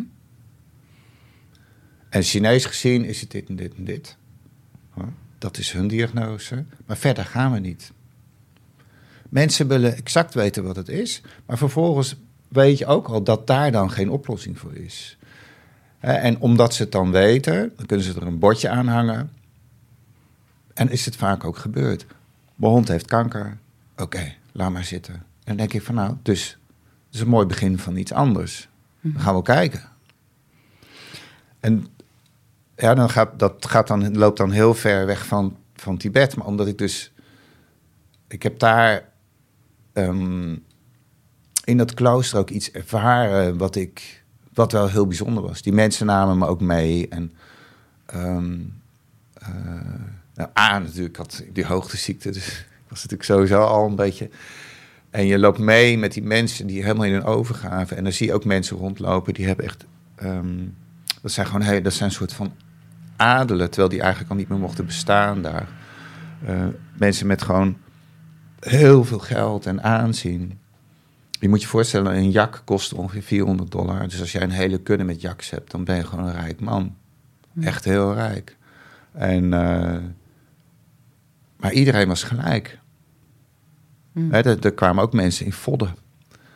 [2.08, 4.16] En Chinees gezien is het dit en dit en dit.
[5.38, 6.64] Dat is hun diagnose.
[6.86, 7.92] Maar verder gaan we niet.
[9.28, 11.22] Mensen willen exact weten wat het is.
[11.46, 12.16] Maar vervolgens
[12.48, 15.18] weet je ook al dat daar dan geen oplossing voor is.
[15.98, 19.30] En omdat ze het dan weten, dan kunnen ze er een bordje aan hangen.
[20.74, 22.06] En is het vaak ook gebeurd.
[22.54, 23.58] Mijn hond heeft kanker.
[23.96, 25.22] Oké, laat maar zitten.
[25.46, 26.58] En dan denk ik van nou, dus
[27.06, 28.68] het is een mooi begin van iets anders.
[29.00, 29.82] Dan gaan we kijken.
[31.60, 31.86] En
[32.76, 36.36] ja, dan gaat, dat gaat dan, loopt dan heel ver weg van, van Tibet.
[36.36, 37.12] Maar omdat ik dus...
[38.28, 39.08] Ik heb daar
[39.92, 40.56] ehm,
[41.64, 44.24] in dat klooster ook iets ervaren wat ik...
[44.54, 45.62] Wat wel heel bijzonder was.
[45.62, 47.08] Die mensen namen me ook mee.
[47.08, 47.32] En
[48.06, 48.58] ehm,
[49.32, 49.48] eh,
[50.34, 52.30] nou, A, natuurlijk, ik had die hoogteziekte.
[52.30, 54.30] Dus ik was natuurlijk sowieso al een beetje...
[55.16, 57.94] En je loopt mee met die mensen die helemaal in een overgave.
[57.94, 59.86] En dan zie je ook mensen rondlopen die hebben echt...
[60.16, 60.64] ehm,
[61.22, 62.52] dat zijn gewoon heel, dat zijn een soort van
[63.16, 65.68] adelen, terwijl die eigenlijk al niet meer mochten bestaan daar.
[66.44, 66.66] Eh,
[66.98, 67.76] mensen met gewoon
[68.60, 70.58] heel veel geld en aanzien.
[71.30, 74.08] Je moet je voorstellen, een jak kost ongeveer 400 dollar.
[74.08, 76.60] Dus als jij een hele kudde met jaks hebt, dan ben je gewoon een rijk
[76.60, 76.96] man.
[77.60, 78.56] Echt heel rijk.
[79.12, 80.02] En, eh,
[81.56, 82.78] maar iedereen was gelijk.
[84.16, 84.32] Mm.
[84.32, 85.94] Er, er kwamen ook mensen in vodden.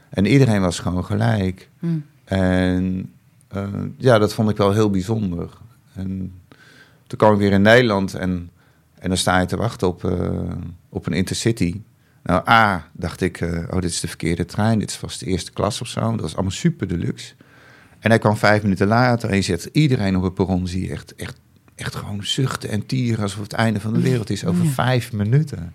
[0.08, 1.68] En iedereen was gewoon gelijk.
[1.78, 2.04] Mm.
[2.24, 3.12] En
[3.48, 5.50] eh, ja, dat vond ik wel heel bijzonder.
[5.94, 6.32] En
[7.06, 8.50] toen kwam ik weer in Nederland en,
[8.98, 10.30] en dan sta je te wachten op, eh,
[10.88, 11.80] op een intercity.
[12.22, 14.78] Nou, A, dacht ik, eh, oh, dit is de verkeerde trein.
[14.78, 16.00] Dit is vast de eerste klas of zo.
[16.10, 17.34] Dat was allemaal super deluxe.
[17.98, 20.66] En hij kwam vijf minuten later en je zet iedereen op het perron.
[20.66, 21.36] Zie je echt, echt,
[21.74, 24.44] echt gewoon zuchten en tieren alsof het einde van de wereld is.
[24.44, 24.70] Over Ja.
[24.70, 25.74] vijf minuten.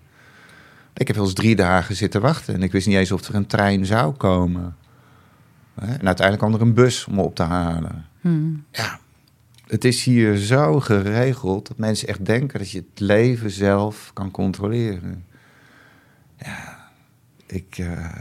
[0.98, 3.36] Ik heb wel eens drie dagen zitten wachten en ik wist niet eens of er
[3.36, 4.76] een trein zou komen.
[5.76, 8.06] En uiteindelijk kwam er een bus om me op te halen.
[8.22, 8.64] Mm.
[8.72, 9.00] Ja,
[9.68, 14.32] het is hier zo geregeld dat mensen echt denken dat je het leven zelf kan
[14.32, 15.26] controleren.
[16.38, 16.90] Ja,
[17.46, 18.20] ik, eh,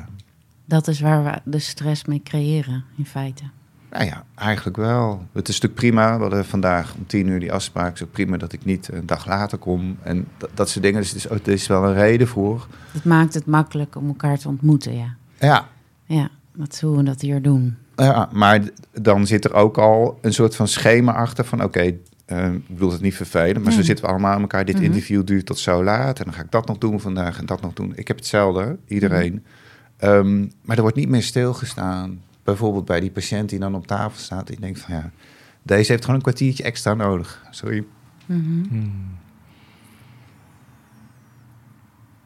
[0.64, 3.44] Dat is waar we de stress mee creëren, in feite.
[3.94, 5.26] Nou ja, eigenlijk wel.
[5.32, 6.14] Het is natuurlijk prima.
[6.16, 7.86] We hadden vandaag om tien uur die afspraak.
[7.88, 9.96] Het is ook prima dat ik niet een dag later kom.
[10.02, 11.00] En dat, dat soort dingen.
[11.00, 12.66] Dus het is, er is wel een reden voor.
[12.92, 15.14] Het maakt het makkelijk om elkaar te ontmoeten, ja.
[15.40, 15.68] Ja,
[16.04, 17.76] Ja, dat is hoe we dat hier doen.
[17.96, 18.60] Ja, maar
[18.92, 21.62] dan zit er ook al een soort van schema achter van...
[21.64, 21.92] oké,
[22.24, 23.86] eh, ik bedoel het niet vervelend, maar zo Nee.
[23.86, 24.64] zitten we allemaal aan elkaar.
[24.64, 24.84] Dit Mhm.
[24.84, 27.60] interview duurt tot zo laat en dan ga ik dat nog doen vandaag en dat
[27.60, 27.92] nog doen.
[27.96, 29.44] Ik heb hetzelfde, iedereen.
[29.96, 32.20] Ehm, maar er wordt niet meer stilgestaan.
[32.44, 34.46] Bijvoorbeeld bij die patiënt die dan op tafel staat.
[34.46, 35.10] Die denkt van ja,
[35.62, 37.44] deze heeft gewoon een kwartiertje extra nodig.
[37.50, 37.84] Sorry.
[38.26, 38.64] Mhm.
[38.68, 39.16] Hmm.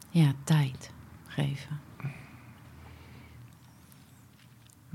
[0.09, 0.91] Ja, tijd
[1.27, 1.79] geven.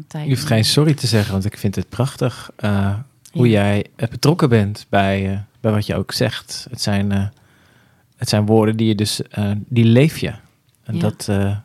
[0.06, 2.98] Tijd Je hoeft geen sorry te zeggen, want ik vind het prachtig eh,
[3.32, 6.66] hoe jij eh, betrokken bent bij, eh, bij wat je ook zegt.
[6.70, 7.26] Het zijn, eh,
[8.16, 10.34] het zijn woorden die je dus, eh, die leef je.
[10.82, 11.00] En Ja.
[11.00, 11.56] dat eh,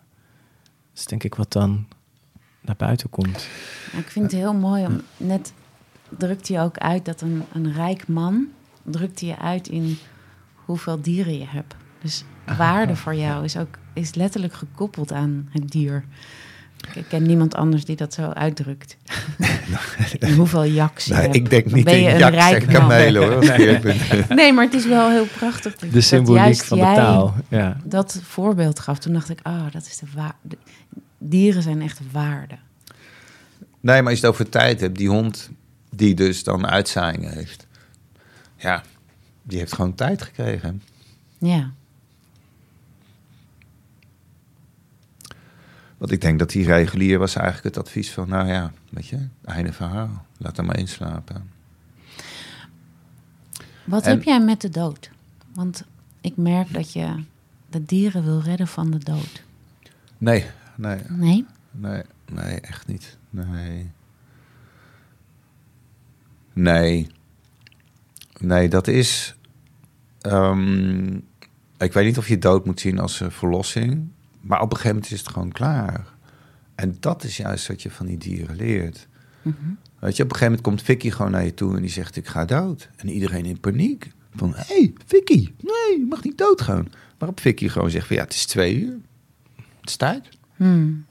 [0.95, 1.87] is denk ik wat dan
[2.69, 3.47] naar buiten komt.
[3.91, 5.53] Ja, ik vind het heel mooi om net
[6.17, 8.47] drukt hij ook uit dat een, een rijk man
[8.83, 9.97] drukt hij je uit in
[10.65, 11.75] hoeveel dieren je hebt.
[12.01, 12.23] Dus
[12.57, 16.03] waarde voor jou is ook is letterlijk gekoppeld aan het dier.
[16.93, 18.97] Ik- ken niemand anders die dat zo uitdrukt.
[20.35, 21.35] Hoeveel jaks je Nee, hebt.
[21.35, 22.81] ik denk niet ben je een jaks rijk en man.
[22.81, 23.45] kamelen hoor.
[24.35, 25.75] Nee, maar het is wel heel prachtig.
[25.75, 27.33] De symboliek van de taal.
[27.47, 27.77] Ja.
[27.83, 28.99] Dat voorbeeld gaf.
[28.99, 30.57] Toen dacht ik, ah, dat is de waarde.
[31.19, 32.57] Dieren zijn echt waarde.
[33.79, 35.49] Nee, maar als je het over tijd hebt, die hond
[35.95, 37.67] die dus dan uitzaaiingen heeft.
[38.55, 38.83] Ja,
[39.43, 40.81] die heeft gewoon tijd gekregen.
[41.37, 41.71] Ja.
[45.97, 49.27] Want ik denk dat die regulier was eigenlijk het advies van, nou ja, weet je,
[49.45, 50.25] einde verhaal.
[50.37, 51.49] Laat hem maar inslapen.
[53.83, 55.09] Wat En- heb jij met de dood?
[55.53, 55.83] Want
[56.21, 57.23] ik merk dat je
[57.69, 59.43] de dieren wil redden van de dood.
[60.17, 60.45] Nee,
[60.79, 61.45] nee, Nee?
[61.71, 63.17] nee, nee, echt niet.
[63.29, 63.91] Nee.
[66.53, 67.07] Nee.
[68.39, 69.35] Nee, dat is...
[70.21, 71.15] ehm,
[71.77, 74.07] ik weet niet of je dood moet zien als een verlossing.
[74.41, 76.05] Maar op een gegeven moment is het gewoon klaar.
[76.75, 79.07] En dat is juist wat je van die dieren leert.
[79.41, 79.55] Mhm.
[79.99, 82.15] Weet je, op een gegeven moment komt Vicky gewoon naar je toe en die zegt:
[82.15, 82.89] Ik ga dood.
[82.95, 84.11] En iedereen in paniek.
[84.35, 86.91] Van: Hé, hey, Vicky, nee, je mag niet doodgaan.
[87.17, 88.97] Waarop Vicky gewoon zegt: van, Ja, het is twee uur.
[89.55, 90.29] Het is tijd.
[90.59, 91.05] Hmm.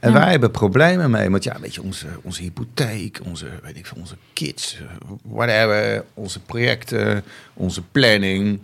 [0.00, 0.18] En Ja.
[0.18, 1.30] wij hebben problemen mee.
[1.30, 4.86] Want ja, weet je, onze, onze hypotheek, onze, weet ik onze kids, eh,
[5.22, 7.22] whatever, onze projecten,
[7.54, 8.60] onze planning.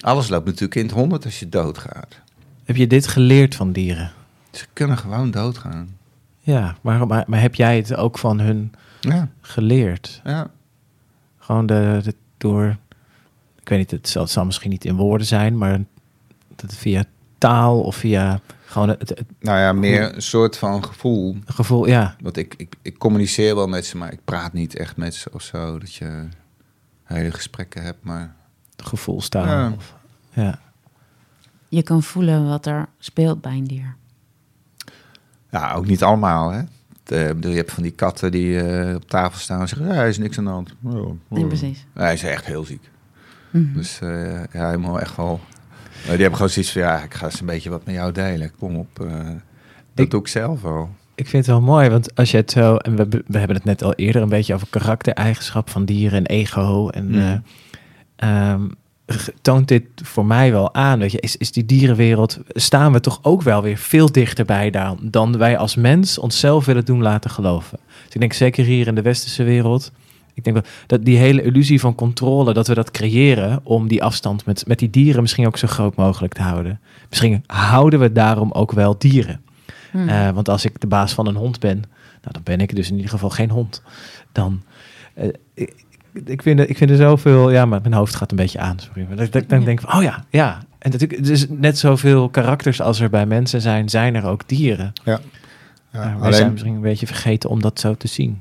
[0.00, 2.18] Alles loopt natuurlijk in het honderd als je doodgaat.
[2.64, 4.12] Heb je dit geleerd van dieren?
[4.50, 5.96] Ze kunnen gewoon doodgaan.
[6.40, 10.20] Ja, maar, maar, maar heb jij het ook van hun Ja, geleerd?
[10.24, 10.50] ja.
[11.38, 12.76] Gewoon de, de, door,
[13.60, 15.78] ik weet niet, het zal, het zal misschien niet in woorden zijn, maar
[16.56, 17.04] dat het via
[17.38, 21.36] taal of via gewoon het, het Nou ja, meer een soort van gevoel.
[21.46, 22.16] gevoel, ja.
[22.20, 25.30] Want ik, ik, ik communiceer wel met ze, maar ik praat niet echt met ze
[25.32, 25.78] of zo.
[25.78, 26.28] Dat je
[27.04, 28.34] hele gesprekken hebt, maar...
[28.76, 29.46] gevoelstaal.
[29.46, 29.72] Ja.
[29.76, 29.94] Of,
[30.32, 30.58] ja.
[31.68, 33.94] Je kan voelen wat er speelt bij een dier.
[35.50, 36.62] Ja, ook niet allemaal, hè.
[37.04, 39.86] De, ik bedoel, je hebt van die katten die eh, op tafel staan en zeggen...
[39.86, 40.74] Ja, er is niks aan de hand.
[41.28, 41.86] Nee, precies.
[41.94, 42.90] Hij is echt heel ziek.
[43.50, 43.74] Mhm.
[43.74, 45.40] Dus eh, ja, helemaal echt wel...
[46.02, 46.82] Die hebben gewoon zoiets van...
[46.82, 48.52] Ja, ik ga eens een beetje wat met jou delen.
[48.58, 49.00] Kom op.
[49.00, 49.06] eh,
[49.94, 50.90] dat Ik- doe ik zelf wel.
[51.14, 52.76] Ik vind het wel mooi, want als je het zo...
[52.76, 56.26] En we, we hebben het net al eerder een beetje over karaktereigenschap van dieren en
[56.26, 56.88] ego.
[56.88, 57.42] En Mm.
[58.16, 58.62] eh, ehm,
[59.42, 60.98] toont dit voor mij wel aan.
[60.98, 62.38] Weet je, is, is die dierenwereld...
[62.48, 66.84] Staan we toch ook wel weer veel dichterbij dan, dan wij als mens onszelf willen
[66.84, 67.78] doen laten geloven.
[68.04, 69.92] Dus ik denk zeker hier in de westerse wereld...
[70.38, 74.02] Ik denk wel dat die hele illusie van controle, dat we dat creëren om die
[74.02, 76.80] afstand met, met die dieren misschien ook zo groot mogelijk te houden.
[77.08, 79.40] Misschien houden we daarom ook wel dieren.
[79.90, 80.08] Hmm.
[80.08, 81.76] Eh, want als ik de baas van een hond ben,
[82.22, 83.82] nou, dan ben ik dus in ieder geval geen hond.
[84.32, 84.62] Dan,
[85.14, 85.74] eh, ik,
[86.24, 88.78] ik, vind er, ik vind er zoveel, ja, maar mijn hoofd gaat een beetje aan,
[88.78, 89.04] sorry.
[89.08, 90.58] Maar dat, dat ik dan denk van, oh ja, ja.
[90.78, 94.92] En natuurlijk, dus net zoveel karakters als er bij mensen zijn, zijn er ook dieren.
[95.04, 95.20] Ja.
[95.92, 98.40] Maar wij zijn misschien een beetje vergeten om dat zo te zien.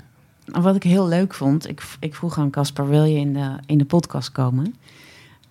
[0.52, 3.78] Wat ik heel leuk vond, ik, ik vroeg aan Casper, wil je in de, in
[3.78, 4.76] de podcast komen?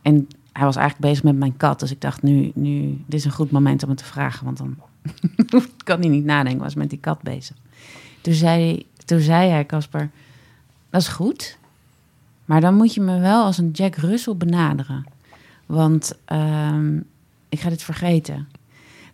[0.02, 1.80] En hij was eigenlijk bezig met mijn kat.
[1.80, 4.44] Dus ik dacht, nu, nu dit is een goed moment om het te vragen.
[4.44, 4.76] Want dan
[5.84, 7.56] kan hij niet nadenken, was met die kat bezig.
[8.20, 10.10] Toen zei, toen zei hij, Casper,
[10.90, 11.58] dat is goed.
[12.44, 15.06] Maar dan moet je me wel als een Jack Russell benaderen.
[15.66, 16.96] Want ehm,
[17.48, 18.48] ik ga dit vergeten.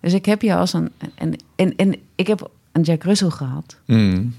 [0.01, 0.91] Dus ik heb je als een...
[1.15, 3.77] En, en, en ik heb een Jack Russell gehad.
[3.87, 4.35] Mm.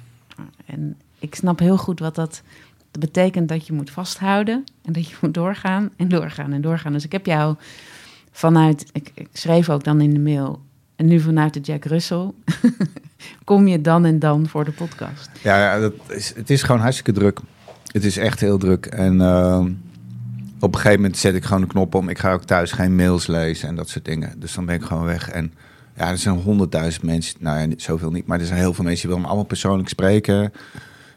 [0.66, 2.42] En ik snap heel goed wat dat,
[3.00, 6.94] betekent dat je moet vasthouden en dat je moet doorgaan en doorgaan en doorgaan.
[6.94, 7.56] Dus ik heb jou
[8.32, 10.62] vanuit, ik, ik schreef ook dan in de mail,
[10.96, 12.32] en nu vanuit de Jack Russell,
[13.44, 15.30] kom je dan en dan voor de podcast.
[15.42, 17.40] Ja, ja dat is, het is gewoon hartstikke druk.
[17.92, 18.86] Het is echt heel druk.
[18.86, 19.72] En ehm,
[20.60, 22.10] op een gegeven moment zet ik gewoon de knop om.
[22.10, 24.40] Ik ga ook thuis geen mails lezen en dat soort dingen.
[24.40, 25.30] Dus dan ben ik gewoon weg.
[25.30, 25.54] En
[25.96, 27.36] ja, er zijn honderdduizend mensen.
[27.40, 28.28] Nou ja, zoveel niet.
[28.28, 30.54] Maar er zijn heel veel mensen die willen me allemaal persoonlijk spreken.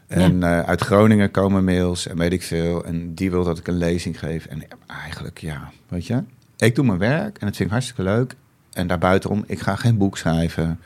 [0.07, 2.85] En eh, uit Groningen komen mails en weet ik veel.
[2.85, 4.45] En die wil dat ik een lezing geef.
[4.45, 6.23] En eigenlijk, ja, weet je.
[6.57, 8.35] Ik doe mijn werk en dat vind ik hartstikke leuk.
[8.71, 10.79] En daarbuitenom, ik ga geen boek schrijven.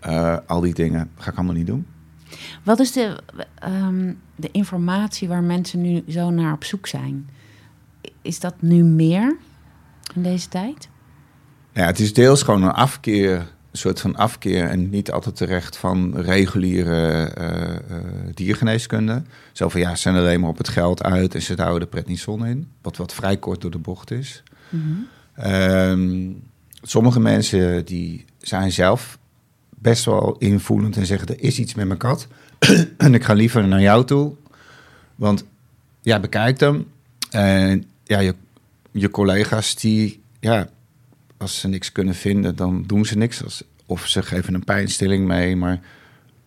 [0.00, 1.86] Eh, al die dingen ga ik allemaal niet doen.
[2.62, 3.22] Wat is de,
[3.54, 7.28] ehm, de informatie waar mensen nu zo naar op zoek zijn?
[8.22, 9.36] Is dat nu meer
[10.14, 10.88] in deze tijd?
[11.72, 16.16] Ja, het is deels gewoon een afkeer, soort van afkeer en niet altijd terecht van
[16.16, 17.80] reguliere eh, eh,
[18.34, 19.22] diergeneeskunde.
[19.52, 21.86] Zo van ja, ze zijn alleen maar op het geld uit en ze houden de
[21.86, 24.42] prednison in, wat, wat vrij kort door de bocht is.
[24.68, 24.82] Mhm.
[25.34, 26.30] Ehm,
[26.82, 29.18] sommige mensen die zijn zelf
[29.68, 32.26] best wel invoelend en zeggen er is iets met mijn kat
[32.96, 34.34] en ik ga liever naar jou toe,
[35.14, 35.44] want
[36.00, 36.86] ja, bekijk hem
[37.30, 38.34] en ja, je,
[38.90, 40.68] je collega's die ja,
[41.38, 43.44] als ze niks kunnen vinden, dan doen ze niks.
[43.44, 45.80] Als, of ze geven een pijnstilling mee, maar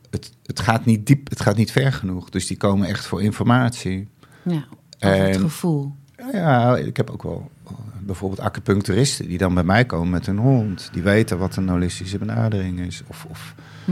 [0.09, 2.29] het, het gaat niet diep, het gaat niet ver genoeg.
[2.29, 4.07] Dus die komen echt voor informatie.
[4.43, 4.65] Ja,
[4.99, 5.95] over het En- gevoel.
[6.31, 7.51] Ja, ik heb ook wel
[7.99, 10.89] bijvoorbeeld acupuncturisten die dan bij mij komen met een hond.
[10.93, 13.01] Die weten wat een holistische benadering is.
[13.07, 13.91] Of, of Hm.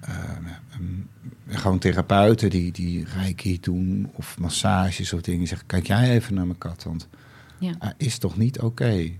[0.00, 0.14] eh,
[0.80, 1.06] mm,
[1.48, 5.46] gewoon therapeuten die, die reiki doen of massages of dingen.
[5.46, 7.08] Zeggen, kijk jij even naar mijn kat, want
[7.58, 7.72] Ja.
[7.78, 9.10] hij is toch niet oké?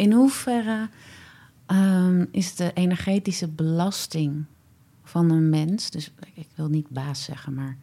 [0.00, 0.88] In hoeverre
[1.66, 4.44] ehm, is de energetische belasting
[5.04, 7.76] van een mens, dus ik wil niet baas zeggen, maar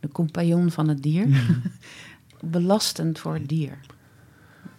[0.00, 1.28] de compagnon van het dier,
[2.40, 3.78] belastend voor het dier?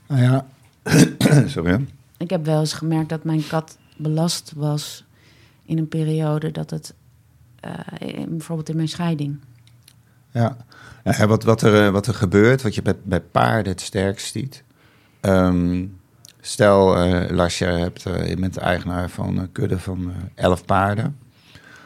[0.07, 0.45] Nou ja,
[1.47, 1.71] sorry.
[1.71, 1.77] hè.
[2.17, 5.05] Ik heb wel eens gemerkt dat mijn kat belast was
[5.65, 6.93] in een periode dat het,
[7.59, 9.39] eh, in- bijvoorbeeld in mijn scheiding.
[10.31, 10.57] Ja.
[11.03, 14.31] Ja, wat, wat, er, eh, wat er gebeurt, wat je bij, bij paarden het sterkst
[14.31, 14.63] ziet.
[15.19, 15.85] Ehm,
[16.41, 16.97] stel,
[17.31, 21.17] Lars, je, hebt, eh, je bent de eigenaar van een kudde van eh, elf paarden.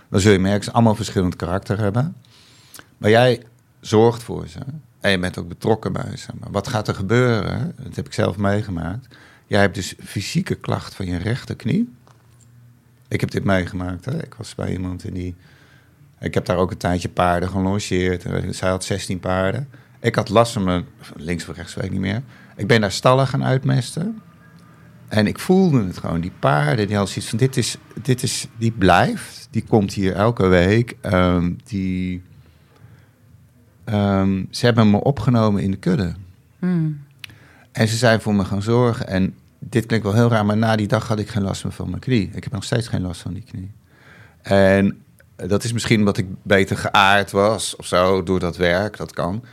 [0.10, 2.16] Dan zul je merken ze allemaal verschillend karakter hebben.
[2.98, 3.44] Maar jij
[3.80, 4.60] zorgt voor ze.
[5.00, 6.32] En je bent ook betrokken bij ze.
[6.40, 7.74] Maar wat gaat er gebeuren?
[7.84, 9.16] Dat heb ik zelf meegemaakt.
[9.48, 11.94] Jij hebt dus fysieke klacht van je rechterknie.
[13.08, 14.06] Ik heb dit meegemaakt.
[14.06, 14.24] Hè?
[14.24, 15.36] Ik was bij iemand in die...
[16.20, 18.26] Ik heb daar ook een tijdje paarden gelongeerd.
[18.50, 19.70] Zij had 16 paarden.
[20.00, 20.86] Ik had last van mijn...
[21.16, 22.22] Links of rechts, weet ik niet meer.
[22.56, 24.22] Ik ben daar stallen gaan uitmesten.
[25.16, 26.22] En ik voelde het gewoon.
[26.22, 27.40] Die paarden, die hadden zoiets van...
[27.40, 29.48] Dit is, dit is, die blijft.
[29.52, 30.98] Die komt hier elke week.
[31.02, 32.22] Ehm, die...
[33.84, 36.14] ehm, ze hebben me opgenomen in de kudde.
[36.60, 37.04] Hmm.
[37.72, 39.08] En ze zijn voor me gaan zorgen.
[39.08, 41.74] En dit klinkt wel heel raar, maar na die dag had ik geen last meer
[41.74, 42.30] van mijn knie.
[42.34, 43.72] Ik heb nog steeds geen last van die knie.
[44.42, 45.02] En
[45.36, 48.98] dat is misschien omdat ik beter geaard was of zo door dat werk.
[48.98, 49.44] Dat kan.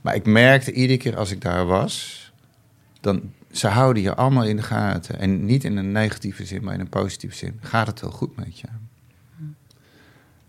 [0.00, 2.32] Maar ik merkte iedere keer als ik daar was,
[3.00, 5.18] dan ze houden je allemaal in de gaten.
[5.18, 7.58] En niet in een negatieve zin, maar in een positieve zin.
[7.60, 8.66] Gaat het wel goed met je?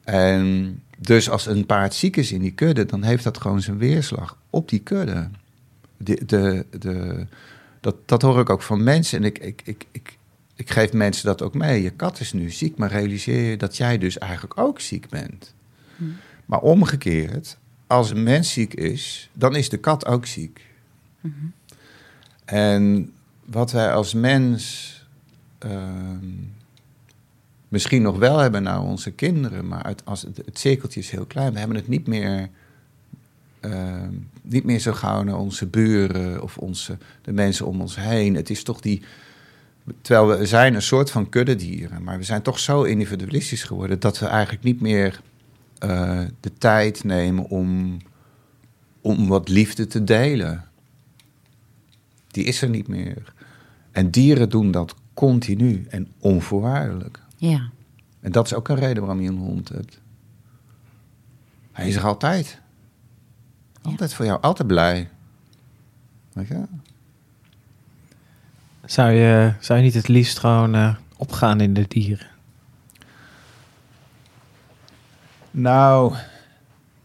[0.04, 3.78] En dus als een paard ziek is in die kudde, dan heeft dat gewoon zijn
[3.78, 5.30] weerslag op die kudde.
[5.98, 7.26] De, de, de,
[7.80, 9.18] dat, dat hoor ik ook van mensen.
[9.18, 10.18] En ik, ik, ik, ik,
[10.56, 11.82] ik geef mensen dat ook mee.
[11.82, 15.54] Je kat is nu ziek, maar realiseer je dat jij dus eigenlijk ook ziek bent.
[16.46, 20.70] Maar omgekeerd, als een mens ziek is, dan is de kat ook ziek.
[22.52, 23.14] En
[23.46, 24.88] wat wij als mens
[25.58, 26.26] ehm,
[27.68, 31.26] misschien nog wel hebben naar onze kinderen, maar uit, als het, het cirkeltje is heel
[31.26, 32.50] klein, we hebben het niet meer,
[33.60, 38.36] ehm, niet meer zo gauw naar onze buren of onze, de mensen om ons heen.
[38.36, 39.02] Het is toch die.
[40.02, 44.20] Terwijl we zijn een soort van kuddedieren, maar we zijn toch zo individualistisch geworden dat
[44.20, 45.22] we eigenlijk niet meer
[45.78, 47.98] eh, de tijd nemen om,
[49.02, 50.71] om wat liefde te delen.
[52.32, 53.34] Die is er niet meer.
[53.92, 57.20] En dieren doen dat continu en onvoorwaardelijk.
[57.38, 57.70] Ja.
[58.20, 60.00] En dat is ook een reden waarom je een hond hebt.
[61.72, 62.60] Hij is er altijd.
[63.82, 65.10] Altijd voor jou, altijd blij.
[66.34, 66.64] Weet je?
[68.86, 72.28] Zou je, zou je niet het liefst gewoon eh, opgaan in de dieren?
[75.52, 76.16] Nou,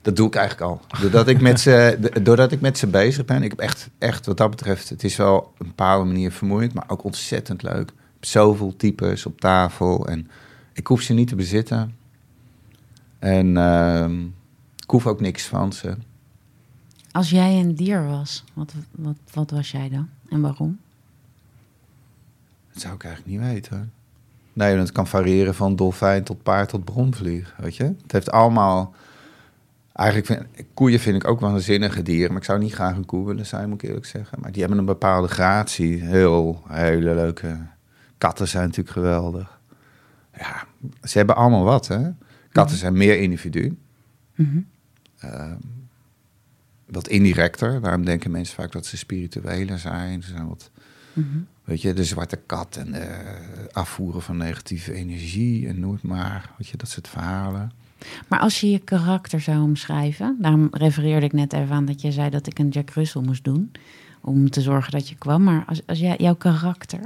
[0.07, 1.01] dat doe ik eigenlijk al.
[1.01, 3.43] Doordat ik met ze, doordat ik met ze bezig ben.
[3.43, 6.75] Ik heb echt, echt wat dat betreft, het is wel op een bepaalde manier vermoeiend,
[6.75, 7.89] maar ook ontzettend leuk.
[7.91, 10.29] Ik heb zoveel types op tafel en
[10.73, 11.97] ik hoef ze niet te bezitten.
[13.19, 14.25] En ehm,
[14.77, 15.97] ik hoef ook niks van ze.
[17.11, 20.09] Als jij een dier was, wat, wat, wat was jij dan?
[20.29, 20.79] En waarom?
[22.73, 23.93] Dat zou ik eigenlijk niet weten.
[24.53, 27.85] Nee, want het kan variëren van dolfijn tot paard tot bronvlieg, weet je.
[27.85, 28.95] Het heeft allemaal...
[29.97, 32.97] Eigenlijk vind, koeien vind ik ook wel een zinnige dier, maar ik zou niet graag
[32.97, 34.41] een koe willen zijn, moet ik eerlijk zeggen.
[34.41, 36.05] Maar die hebben een bepaalde gratie.
[36.05, 37.59] Heel, hele leuke...
[38.19, 39.61] Katten zijn natuurlijk geweldig.
[40.39, 40.65] Ja,
[41.03, 42.11] ze hebben allemaal wat, hè.
[42.53, 43.79] Katten zijn meer individu.
[44.35, 44.59] Mhm.
[45.19, 45.57] Ehm,
[46.87, 47.81] wat indirecter.
[47.81, 50.23] Waarom denken mensen vaak dat ze spiritueler zijn?
[50.23, 50.71] Ze zijn wat...
[51.13, 51.39] Mhm.
[51.65, 56.51] Weet je, de zwarte kat en eh, afvoeren van negatieve energie en noem het maar.
[56.59, 57.71] Weet je, dat soort verhalen.
[58.29, 62.13] Maar als je je karakter zou omschrijven, daarom refereerde ik net even aan dat je
[62.13, 63.73] zei dat ik een Jack Russell moest doen.
[64.21, 65.43] Om te zorgen dat je kwam.
[65.43, 67.01] Maar als, als jij, jouw karakter,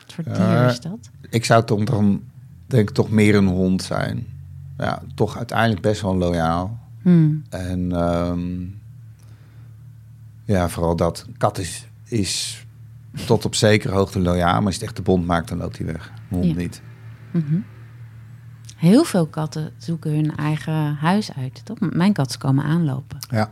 [0.00, 0.68] wat voor dier Ja.
[0.68, 1.10] is dat?
[1.30, 2.22] Ik zou toch dan,
[2.66, 4.26] denk ik, toch meer een hond zijn.
[4.78, 6.78] Ja, toch uiteindelijk best wel loyaal.
[7.02, 7.42] Hmm.
[7.48, 8.62] En ehm,
[10.44, 11.24] ja, vooral dat.
[11.28, 12.64] Een kat is, is
[13.26, 15.78] tot op zekere hoogte loyaal, maar als je het echt de bond maakt, dan loopt
[15.78, 16.12] hij weg.
[16.30, 16.54] Een hond Ja.
[16.56, 16.82] niet.
[17.30, 17.54] Mhm.
[18.84, 21.76] Heel veel katten zoeken hun eigen huis uit, toch?
[21.80, 23.18] Mijn kat is komen aanlopen.
[23.30, 23.50] Ja,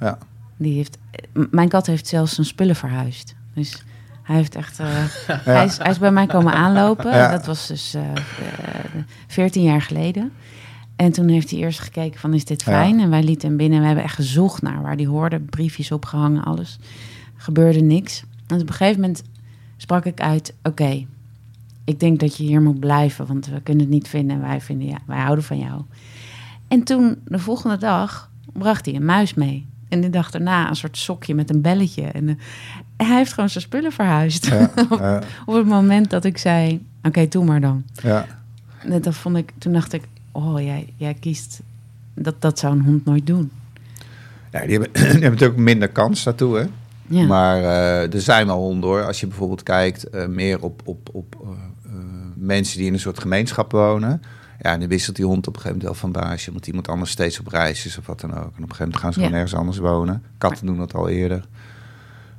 [0.00, 0.18] ja.
[0.56, 0.98] Die heeft,
[1.32, 3.34] m- mijn kat heeft zelfs zijn spullen verhuisd.
[3.54, 3.82] Dus
[4.22, 4.78] hij heeft echt.
[4.78, 4.86] eh,
[5.28, 7.10] hij, is, hij is bij mij komen aanlopen.
[7.14, 7.30] Ja.
[7.30, 8.14] Dat was dus eh, eh,
[9.26, 10.32] 14 jaar geleden.
[10.96, 12.72] En toen heeft hij eerst gekeken van is dit Ja.
[12.72, 13.00] fijn?
[13.00, 13.74] En wij lieten hem binnen.
[13.76, 15.40] En we hebben echt gezocht naar waar die hoorde.
[15.40, 16.78] Briefjes opgehangen, alles.
[17.36, 18.22] Gebeurde niks.
[18.46, 19.22] En op een gegeven moment
[19.76, 20.54] sprak ik uit...
[20.62, 21.06] Oké,
[21.88, 23.26] ik denk dat je hier moet blijven.
[23.26, 24.36] Want we kunnen het niet vinden.
[24.36, 25.82] En wij, vinden, ja, wij houden van jou.
[26.68, 29.66] En toen, de volgende dag, bracht hij een muis mee.
[29.88, 32.02] En de dag daarna een soort sokje met een belletje.
[32.02, 32.34] En eh,
[33.06, 34.46] hij heeft gewoon zijn spullen verhuisd.
[34.46, 37.84] ja, ja, Op het moment dat ik zei, oké, doe maar dan.
[38.02, 38.26] ja.
[38.78, 41.60] En Dat vond ik, toen dacht ik, oh, jij, jij kiest...
[42.14, 43.50] Dat, dat zou een hond nooit doen.
[44.52, 46.66] Ja, die hebben, die hebben natuurlijk minder kans daartoe, hè.
[47.06, 47.26] Ja.
[47.26, 49.04] Maar eh, er zijn wel honden hoor.
[49.04, 51.36] Als je bijvoorbeeld kijkt eh, meer op, op, op
[52.40, 54.22] mensen die in een soort gemeenschap wonen.
[54.60, 56.52] Ja, en dan wisselt die hond op een gegeven moment wel van baasje.
[56.52, 58.36] Want iemand anders steeds op reis is of wat dan ook.
[58.36, 59.40] En op een gegeven moment gaan ze gewoon Ja.
[59.40, 60.22] ergens anders wonen.
[60.38, 61.44] Katten doen dat al eerder.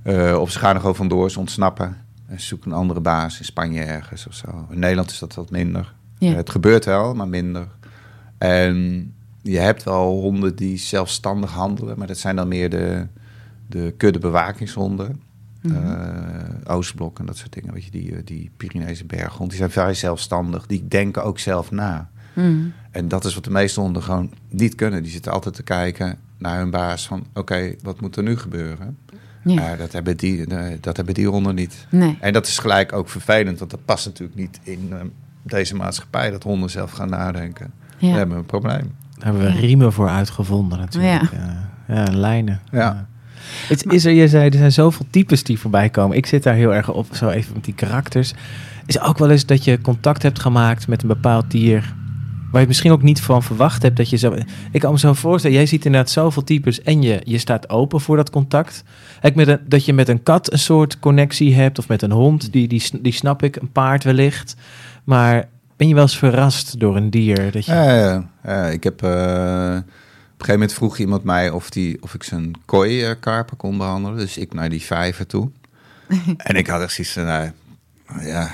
[0.02, 1.98] Eh, of ze gaan er gewoon vandoor, ze ontsnappen.
[2.28, 4.68] En ze zoeken een andere baas in Spanje ergens of zo.
[4.70, 5.94] In Nederland is dat wat minder.
[6.18, 6.30] Ja.
[6.32, 7.68] Eh, het gebeurt wel, maar minder.
[8.38, 11.98] En je hebt wel honden die zelfstandig handelen.
[11.98, 13.08] Maar dat zijn dan meer de,
[13.68, 15.22] de kudde bewakingshonden.
[15.62, 15.76] Mhm.
[15.76, 17.74] Eh, Oostblok en dat soort dingen.
[17.74, 19.50] Weet je, die, eh, die Pyreneese berghond.
[19.50, 20.66] Die zijn vrij zelfstandig.
[20.66, 22.10] Die denken ook zelf na.
[22.34, 22.74] Mm.
[22.92, 25.04] En dat is wat de meeste honden gewoon niet kunnen.
[25.04, 27.26] Die zitten altijd te kijken naar hun baas van...
[27.34, 28.98] oké, wat moet er nu gebeuren?
[29.44, 29.76] Ja.
[29.76, 31.88] Dat, hebben die, eh, dat hebben die honden niet.
[31.90, 32.18] Nee.
[32.22, 34.94] En dat is gelijk ook vervelend, want dat past natuurlijk niet in
[35.42, 36.32] deze maatschappij...
[36.32, 37.72] dat honden zelf gaan nadenken.
[37.98, 38.12] Ja.
[38.12, 38.96] We hebben een probleem.
[39.18, 41.32] Daar hebben we riemen voor uitgevonden natuurlijk.
[41.32, 42.62] Ja, ja lijnen.
[42.72, 43.08] Ja.
[43.68, 46.18] Het is er, je zei, er zijn zoveel types die voorbij komen.
[46.18, 48.34] Ik zit daar heel erg op, zo even met die karakters.
[48.86, 51.94] Is ook wel eens dat je contact hebt gemaakt met een bepaald dier...
[52.52, 54.36] waar je misschien ook niet van verwacht hebt dat je zo...
[54.72, 56.82] Ik kan me zo voorstellen, jij ziet inderdaad zoveel types...
[56.82, 58.84] en je, je staat open voor dat contact.
[59.22, 61.80] Kijk, met een, dat je met een kat een soort connectie hebt...
[61.80, 64.56] of met een hond, die, die, die snap ik, een paard wellicht.
[65.04, 67.52] Maar ben je wel eens verrast door een dier?
[67.52, 67.72] Dat je,
[68.44, 69.04] Ja, ik heb...
[69.04, 69.78] eh,
[70.40, 74.18] een gegeven moment vroeg iemand mij of, die, of ik zijn kooikarper kon behandelen.
[74.18, 75.50] Dus ik naar die vijver toe.
[76.38, 77.52] en ik had echt zoiets van, nou,
[78.22, 78.52] ja,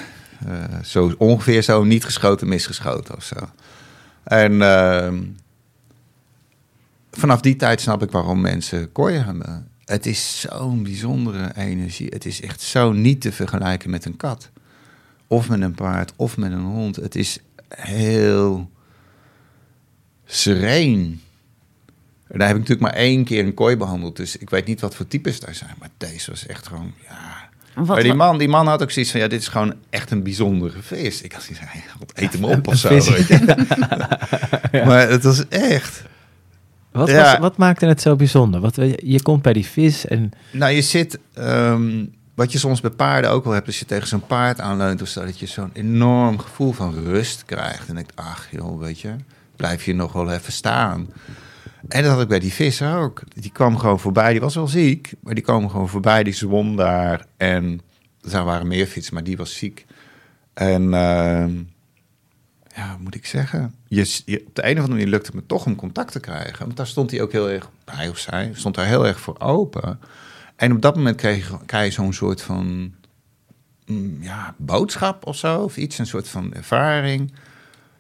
[0.48, 3.36] eh, zo ongeveer zo niet geschoten, misgeschoten of zo.
[4.24, 5.24] En ehm,
[7.12, 9.70] vanaf die tijd snap ik waarom mensen kooien hebben.
[9.86, 12.08] Het is zo'n bijzondere energie.
[12.10, 14.50] Het is echt zo niet te vergelijken met een kat.
[15.28, 16.96] Of met een paard, of met een hond.
[16.96, 18.70] Het is heel
[20.26, 21.22] sereen.
[22.28, 24.16] En daar heb ik natuurlijk maar één keer een kooi behandeld.
[24.18, 25.76] Dus ik weet niet wat voor types daar zijn.
[25.80, 27.44] Maar deze was echt gewoon, ja...
[27.76, 30.12] Wat, maar die man, die man had ook zoiets van, ja, dit is gewoon echt
[30.12, 31.22] een bijzondere vis.
[31.22, 32.90] Ik had zoiets van, ja, wat eet hem op of zo.
[32.90, 33.66] weet je.
[34.86, 36.04] Maar het was echt...
[36.92, 37.32] wat, ja.
[37.32, 38.62] was, wat maakte het zo bijzonder?
[38.62, 40.32] Wat, je komt bij die vis en...
[40.52, 41.20] Nou, je zit...
[41.34, 42.06] ehm,
[42.36, 45.08] wat je soms bij paarden ook wel hebt, als je tegen zo'n paard aanleunt of
[45.08, 47.90] zo, dat je zo'n enorm gevoel van rust krijgt.
[47.90, 49.16] En ik ach joh, weet je,
[49.56, 51.08] blijf je nog wel even staan.
[51.88, 53.22] En dat had ik bij die visser ook.
[53.34, 56.76] Die kwam gewoon voorbij, die was wel ziek, maar die kwam gewoon voorbij, die zwom
[56.76, 57.26] daar.
[57.38, 57.82] En
[58.32, 59.86] er waren meer vissen, maar die was ziek.
[60.54, 61.52] En ehm,
[62.76, 63.76] ja, moet ik zeggen?
[63.88, 64.02] Je,
[64.48, 66.66] op de een of andere manier lukte het me toch om contact te krijgen.
[66.66, 69.40] Want daar stond hij ook heel erg, hij of zij, stond daar heel erg voor
[69.40, 70.00] open.
[70.56, 72.94] En op dat moment kreeg, krijg je zo'n soort van
[73.86, 77.34] mm, ja, boodschap of zo, of iets, een soort van ervaring.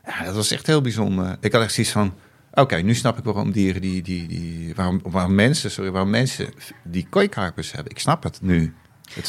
[0.05, 1.37] Ja, dat was echt heel bijzonder.
[1.39, 2.13] Ik had echt zoiets van,
[2.55, 6.49] oké, nu snap ik waarom dieren die, die, die waarom, waarom mensen, sorry, waarom mensen
[6.83, 7.91] die kooikarpers hebben.
[7.91, 8.73] Ik snap het nu.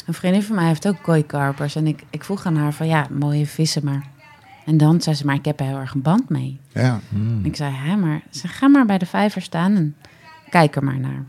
[0.07, 1.75] Een vriendin van mij heeft ook kooikarpers.
[1.75, 4.15] En ik, ik vroeg aan haar van, ja, mooie vissen, maar...
[4.65, 6.61] En dan zei ze, maar ik heb er heel erg een band mee.
[6.73, 9.97] Ja, En ik zei, hè, maar ze, ga maar bij de vijver staan en
[10.49, 11.25] kijk er maar naar.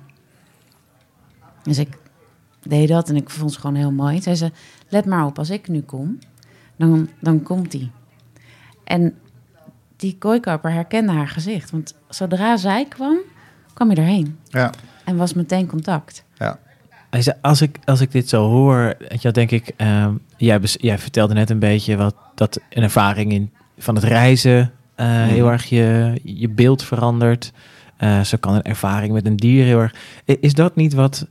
[1.64, 1.98] Dus ik
[2.62, 4.22] deed dat en ik vond ze gewoon heel mooi.
[4.22, 4.52] Zei ze,
[4.90, 6.20] let maar op, als ik nu kom,
[6.76, 7.92] dan, dan komt die.
[8.84, 9.14] En
[9.98, 11.72] die kooikarper herkende haar gezicht.
[11.72, 13.18] Want zodra zij kwam,
[13.74, 14.38] kwam hij erheen.
[14.50, 14.72] ja,
[15.06, 16.24] En was meteen contact.
[16.38, 16.60] ja.
[17.10, 20.14] Hij zei, als, ik, als ik dit zo hoor, weet je, wel, denk ik, ehm,
[20.38, 25.08] jij, jij vertelde net een beetje wat dat een ervaring in, van het reizen eh,
[25.08, 27.52] heel erg je, je beeld verandert.
[27.98, 29.96] Eh, zo kan een ervaring met een dier heel erg.
[30.26, 31.28] Is dat niet wat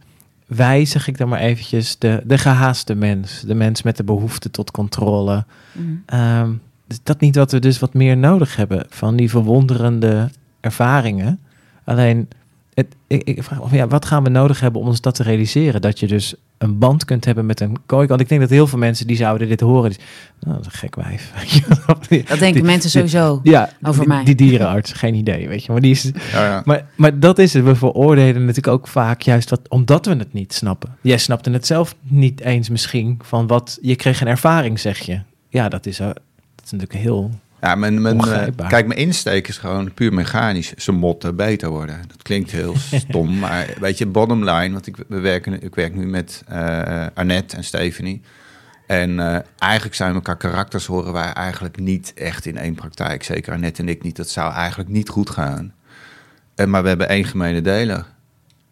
[0.46, 4.50] wij, zeg ik dan maar eventjes, de, de gehaaste mens, de mens met de behoefte
[4.50, 6.02] tot controle, Mm.
[6.06, 6.52] Ehm,
[6.88, 10.30] is dat niet wat we dus wat meer nodig hebben van die verwonderende
[10.60, 11.40] ervaringen?
[11.84, 12.28] Alleen,
[12.74, 15.14] het, ik, ik vraag me af, ja, wat gaan we nodig hebben om ons dat
[15.14, 15.80] te realiseren?
[15.80, 18.06] Dat je dus een band kunt hebben met een kooi.
[18.06, 19.90] Want ik denk dat heel veel mensen die zouden dit horen.
[19.90, 19.98] Die,
[20.40, 21.32] nou, dat is een gek wijf.
[22.28, 23.40] Dat denken mensen sowieso.
[23.42, 24.24] Ja, over die, mij.
[24.24, 25.72] Die dierenarts, geen idee, weet je.
[25.72, 26.62] Maar, die is, ja, ja.
[26.64, 27.64] maar, maar dat is het.
[27.64, 30.96] We veroordelen natuurlijk ook vaak juist wat, omdat we het niet snappen.
[31.00, 33.78] Jij snapte het zelf niet eens misschien van wat...
[33.80, 35.20] Je kreeg een ervaring, zeg je.
[35.48, 36.10] Ja, dat is, eh,
[36.66, 37.30] is natuurlijk heel...
[37.60, 40.74] Ja, mijn, mijn, eh, kijk, mijn insteek is gewoon puur mechanisch.
[40.74, 42.02] Ze motten beter worden.
[42.08, 42.74] Dat klinkt heel
[43.06, 47.06] stom, maar weet je, bottom line, want ik, we werken, ik werk nu met eh
[47.14, 48.22] Annette en Stephanie.
[48.86, 53.22] En eh, eigenlijk zijn elkaar karakters horen wij eigenlijk niet echt in één praktijk.
[53.22, 54.16] Zeker Annette en ik niet.
[54.16, 55.74] Dat zou eigenlijk niet goed gaan.
[56.54, 58.06] En, maar we hebben één gemene deler.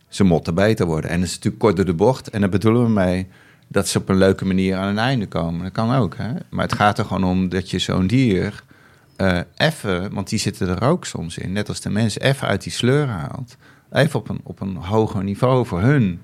[0.08, 1.10] Ze motten beter worden.
[1.10, 2.28] En dat is natuurlijk kort door de bocht.
[2.30, 3.28] En daar bedoelen we mee
[3.74, 5.62] dat ze op een leuke manier aan een einde komen.
[5.62, 6.32] Dat kan ook, hè.
[6.50, 8.62] Maar het gaat er gewoon om dat je zo'n dier
[9.16, 12.62] eh even, want die zitten er ook soms in, net als de mensen, even uit
[12.62, 13.56] die sleur haalt.
[13.92, 16.22] Even op een, op een hoger niveau voor hun.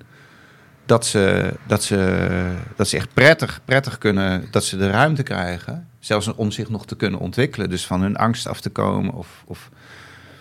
[0.85, 5.87] Dat ze, dat, ze, dat ze echt prettig, prettig kunnen, dat ze de ruimte krijgen.
[5.99, 7.69] Zelfs om zich nog te kunnen ontwikkelen.
[7.69, 9.69] Dus van hun angst af te komen of, of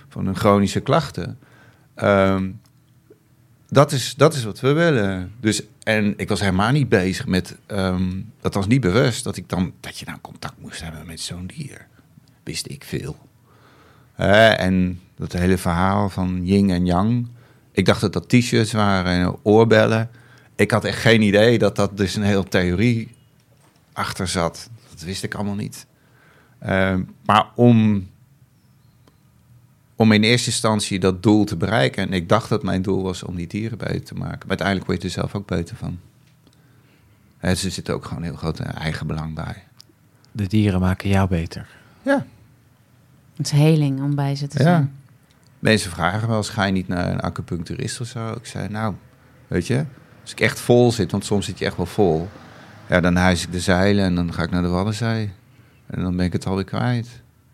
[0.09, 1.39] van hun chronische klachten.
[1.95, 2.51] Ehm,
[3.71, 5.33] dat, is, dat is wat we willen.
[5.41, 9.49] Dus, en ik was helemaal niet bezig met, ehm, dat was niet bewust, dat, ik
[9.49, 11.87] dan, dat je nou contact moest hebben met zo'n dier.
[12.43, 13.17] Wist ik veel.
[14.17, 17.27] En dat hele verhaal van yin en yang.
[17.73, 20.11] Ik dacht dat dat t-shirts waren en oorbellen.
[20.57, 23.09] Ik had echt geen idee dat dat dus een hele theorie
[23.93, 24.71] achter zat.
[24.91, 25.87] Dat wist ik allemaal niet.
[26.59, 28.09] Ehm, maar om,
[30.01, 32.03] om in eerste instantie dat doel te bereiken...
[32.03, 34.39] en ik dacht dat mijn doel was om die dieren beter te maken...
[34.39, 35.99] maar uiteindelijk word je er zelf ook beter van.
[37.39, 39.65] Er zit ook gewoon heel groot eigen belang bij.
[40.33, 41.67] De dieren maken jou beter.
[42.03, 42.27] Ja.
[43.37, 44.65] Het is heling om bij ze te Ja.
[44.65, 44.95] zijn.
[45.59, 48.33] Mensen vragen wel eens, ga je niet naar een acupuncturist of zo?
[48.33, 48.95] Ik zei, nou,
[49.47, 49.85] weet je,
[50.23, 52.29] als ik echt vol zit, want soms zit je echt wel vol.
[52.89, 55.31] Ja, dan huis ik de zeilen en dan ga ik naar de Waddenzee.
[55.87, 57.09] En dan ben ik het alweer kwijt.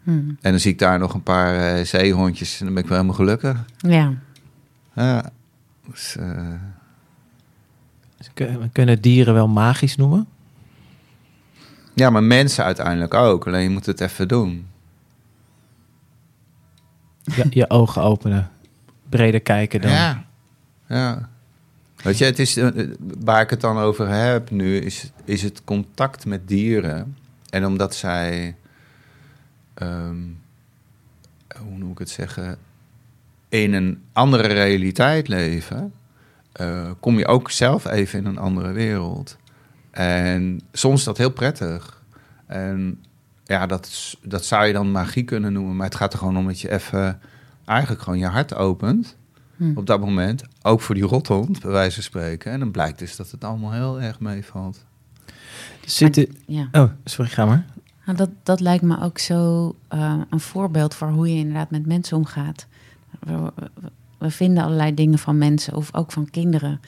[0.07, 0.13] Hm.
[0.41, 2.99] En dan zie ik daar nog een paar eh, zeehondjes en dan ben ik wel
[2.99, 3.65] helemaal gelukkig.
[3.77, 4.13] Ja.
[4.95, 5.31] Ja,
[5.91, 6.53] dus, eh,
[8.17, 8.31] Dus
[8.73, 10.27] kunnen dieren wel magisch noemen.
[11.95, 13.47] ja, maar mensen uiteindelijk ook.
[13.47, 14.67] Alleen je moet het even doen.
[17.23, 18.51] Je, je ogen openen.
[19.09, 19.91] Breder kijken dan.
[19.91, 20.25] Ja.
[20.89, 21.29] ja.
[21.97, 22.69] Weet je, het is, eh,
[23.25, 27.17] waar ik het dan over heb nu, is, is het contact met dieren.
[27.51, 28.57] En omdat zij,
[29.77, 30.23] ehm,
[31.59, 32.59] hoe moet ik het zeggen,
[33.49, 35.93] in een andere realiteit leven,
[36.53, 39.37] eh, kom je ook zelf even in een andere wereld.
[39.91, 42.03] En soms is dat heel prettig.
[42.47, 43.05] En
[43.45, 46.47] ja, dat, dat zou je dan magie kunnen noemen, maar het gaat er gewoon om
[46.47, 47.21] dat je even
[47.65, 49.17] eigenlijk gewoon je hart opent
[49.57, 49.73] Hm.
[49.75, 50.43] op dat moment.
[50.63, 52.53] Ook voor die rothond, bij wijze van spreken.
[52.53, 54.85] En dan blijkt dus dat het allemaal heel erg meevalt.
[55.85, 56.37] Zitten...
[56.47, 56.69] ja.
[56.73, 57.67] Oh, sorry, ga maar.
[58.07, 61.87] Nou, dat, dat lijkt me ook zo eh, een voorbeeld voor hoe je inderdaad met
[61.87, 62.67] mensen omgaat.
[63.21, 63.71] We, we-
[64.19, 66.81] we vinden allerlei dingen van mensen, of ook van kinderen,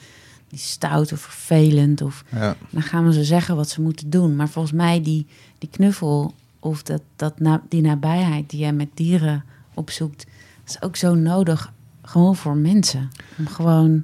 [0.47, 2.01] die stout of vervelend.
[2.01, 4.35] Of Ja, dan gaan we ze zeggen wat ze moeten doen.
[4.35, 8.87] Maar volgens mij die, die knuffel of dat, dat na, die nabijheid die jij met
[8.93, 9.43] dieren
[9.73, 10.25] opzoekt,
[10.65, 13.09] is ook zo nodig gewoon voor mensen.
[13.37, 14.03] Om gewoon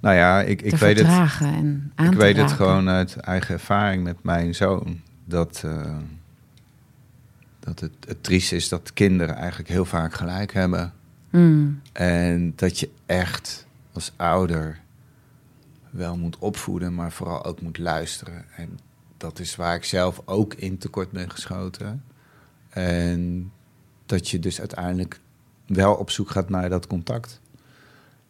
[0.00, 1.06] nou ja, ik, ik te weet het.
[1.06, 5.00] verdragen en aan Ik weet het gewoon uit eigen ervaring met mijn zoon.
[5.28, 5.96] Dat, eh,
[7.60, 10.92] dat het, het triest is dat kinderen eigenlijk heel vaak gelijk hebben.
[11.30, 14.80] Mm, En dat je echt als ouder
[15.90, 18.44] wel moet opvoeden, maar vooral ook moet luisteren.
[18.56, 18.78] En
[19.16, 22.04] dat is waar ik zelf ook in tekort ben geschoten.
[22.68, 23.52] En
[24.06, 25.20] dat je dus uiteindelijk
[25.66, 27.40] wel op zoek gaat naar dat contact.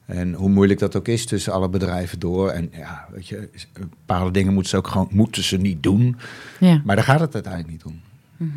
[0.08, 2.50] En hoe moeilijk dat ook is tussen alle bedrijven door.
[2.50, 6.16] En ja, weet je, bepaalde dingen moeten ze ook gewoon moeten ze niet doen.
[6.60, 6.82] ja.
[6.84, 8.00] Maar daar gaat het uiteindelijk niet om.
[8.36, 8.52] Mhm.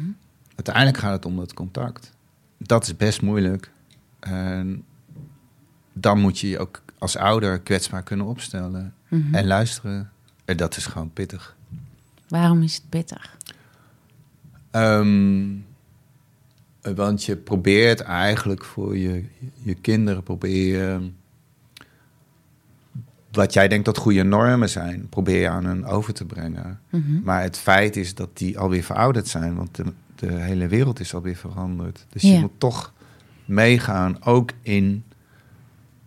[0.56, 2.12] Uiteindelijk gaat het om dat contact.
[2.58, 3.72] Dat is best moeilijk.
[4.20, 4.84] En
[5.94, 9.36] dan moet je je ook als ouder kwetsbaar kunnen opstellen Mhm.
[9.36, 10.12] en luisteren.
[10.46, 11.56] En dat is gewoon pittig.
[12.28, 13.38] Waarom is het pittig?
[14.72, 15.48] Ehm,
[16.82, 19.26] want je probeert eigenlijk voor je,
[19.64, 21.10] je kinderen, probeer je,
[23.32, 26.80] wat jij denkt dat goede normen zijn, probeer je aan hen over te brengen.
[26.90, 27.22] Mhm.
[27.24, 29.84] Maar het feit is dat die alweer verouderd zijn, want de,
[30.16, 32.06] de hele wereld is alweer veranderd.
[32.10, 32.94] Dus je moet toch
[33.46, 35.04] meegaan, ook in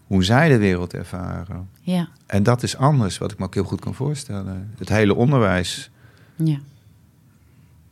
[0.06, 1.68] hoe zij de wereld ervaren.
[1.80, 4.72] Ja, En dat is anders, wat ik me ook heel goed kan voorstellen.
[4.78, 5.90] Het hele onderwijs,
[6.36, 6.58] ja.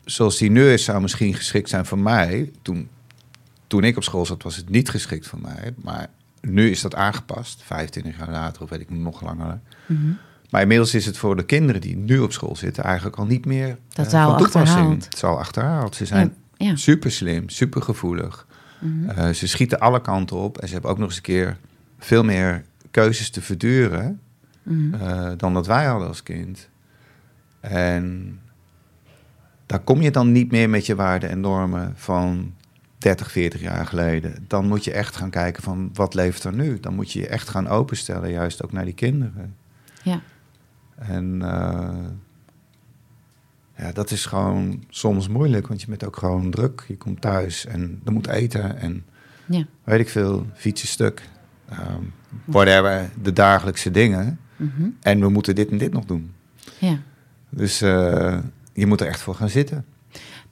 [0.04, 2.50] zoals die nu is, zou misschien geschikt zijn voor mij.
[2.62, 2.88] Toen,
[3.66, 5.74] toen ik op school zat, was het niet geschikt voor mij.
[5.76, 6.08] Maar
[6.42, 9.60] nu is dat aangepast, 25 jaar later, of weet ik nog langer.
[9.86, 10.00] Mhm.
[10.50, 13.44] Maar inmiddels is het voor de kinderen die nu op school zitten eigenlijk al niet
[13.46, 14.68] meer Dat al van toepassing.
[14.68, 15.04] achterhaald.
[15.04, 15.94] Het is al achterhaald.
[15.96, 16.76] Ze zijn Ja, ja.
[16.76, 18.46] super slim, super gevoelig.
[18.78, 19.08] Mhm.
[19.10, 21.56] Eh, ze schieten alle kanten op en ze hebben ook nog eens een keer
[21.98, 24.20] veel meer keuzes te verduren
[24.62, 24.94] Mhm.
[24.94, 26.68] eh, dan dat wij hadden als kind.
[27.60, 28.38] En
[29.66, 32.54] daar kom je dan niet meer met je waarden en normen van
[33.02, 34.44] 30, 40 jaar geleden.
[34.48, 36.80] Dan moet je echt gaan kijken van wat leeft er nu.
[36.80, 39.54] Dan moet je je echt gaan openstellen, juist ook naar die kinderen.
[40.02, 40.20] Ja.
[40.96, 41.96] En eh,
[43.76, 46.84] ja, dat is gewoon soms moeilijk, want je bent ook gewoon druk.
[46.88, 49.04] Je komt thuis en er moet eten en
[49.46, 49.64] Ja.
[49.84, 51.22] weet ik veel, fietsen stuk.
[51.68, 52.02] Ehm
[52.44, 54.38] whatever, de dagelijkse dingen.
[54.56, 54.88] Mhm.
[55.00, 56.32] En we moeten dit en dit nog doen.
[56.78, 56.98] ja.
[57.50, 58.38] Dus eh,
[58.72, 59.84] je moet er echt voor gaan zitten.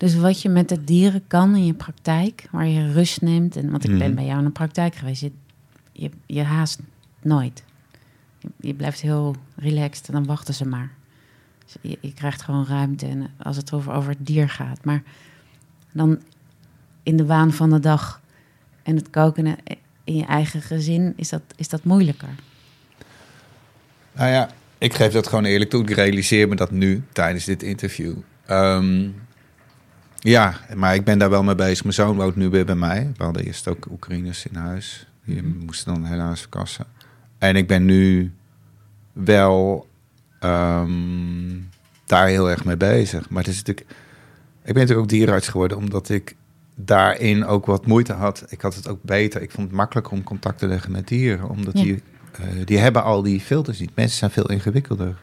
[0.01, 3.57] Dus wat je met de dieren kan in je praktijk, waar je rust neemt.
[3.57, 4.15] En, want ik ben Mhm.
[4.15, 5.21] bij jou in de praktijk geweest.
[5.21, 5.33] Je,
[5.93, 6.81] je, je haast
[7.23, 7.63] nooit.
[8.39, 10.91] Je, je blijft heel relaxed en dan wachten ze maar.
[11.81, 14.85] je, je krijgt gewoon ruimte en als het over, over het dier gaat.
[14.85, 15.03] Maar
[15.93, 16.19] dan
[17.03, 18.21] in de waan van de dag
[18.83, 19.57] en het koken
[20.05, 22.29] in je eigen gezin, is dat, is dat moeilijker.
[24.13, 25.83] Nou ja, ik geef dat gewoon eerlijk toe.
[25.83, 28.15] Ik realiseer me dat nu tijdens dit interview.
[28.47, 29.09] Ehm,
[30.21, 31.83] ja, maar ik ben daar wel mee bezig.
[31.83, 33.13] Mijn zoon woont nu weer bij mij.
[33.17, 35.07] We hadden eerst ook Oekraïners in huis.
[35.25, 35.65] Die Mhm.
[35.65, 36.87] moesten dan helaas verkassen.
[37.39, 38.33] En ik ben nu
[39.13, 39.89] wel
[40.41, 41.59] ehm,
[42.07, 43.29] daar heel erg mee bezig.
[43.31, 43.87] Maar het is natuurlijk...
[44.65, 46.35] Ik ben natuurlijk ook dierenarts geworden omdat ik
[46.75, 48.45] daarin ook wat moeite had.
[48.49, 49.43] Ik had het ook beter.
[49.43, 51.49] Ik vond het makkelijker om contact te leggen met dieren.
[51.49, 51.83] Omdat Ja.
[51.85, 52.03] die,
[52.33, 53.91] eh, die hebben al die filters niet.
[53.95, 55.17] Mensen zijn veel ingewikkelder.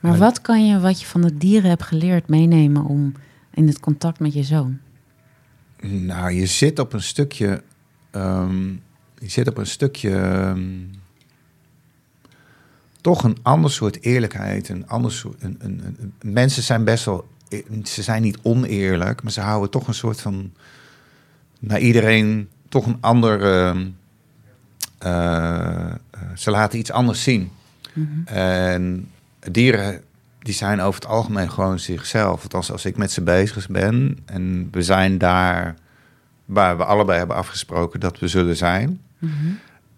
[0.00, 3.12] Maar Maar- wat kan je, wat je van de dieren hebt geleerd, meenemen om
[3.54, 4.78] in het contact met je zoon?
[5.82, 7.62] Nou, je zit op een stukje.
[8.10, 8.68] ehm,
[9.18, 10.10] je zit op een stukje.
[10.16, 10.68] ehm,
[13.00, 14.68] toch een ander soort eerlijkheid.
[14.68, 15.42] Een ander soort.
[15.42, 17.28] Een, een, een- een- mensen zijn best wel.
[17.48, 20.52] e- Ze zijn niet oneerlijk, maar ze houden toch een soort van.
[21.58, 23.42] Naar iedereen toch een ander.
[23.42, 23.86] ehm,
[24.98, 25.92] eh, eh,
[26.36, 27.50] ze laten iets anders zien.
[27.92, 28.08] Mhm.
[28.34, 29.08] En
[29.50, 30.02] dieren
[30.38, 32.42] die zijn over het algemeen gewoon zichzelf.
[32.42, 35.74] Althans, als ik met ze bezig ben en we zijn daar
[36.44, 39.34] waar we allebei hebben afgesproken dat we zullen zijn, Mhm.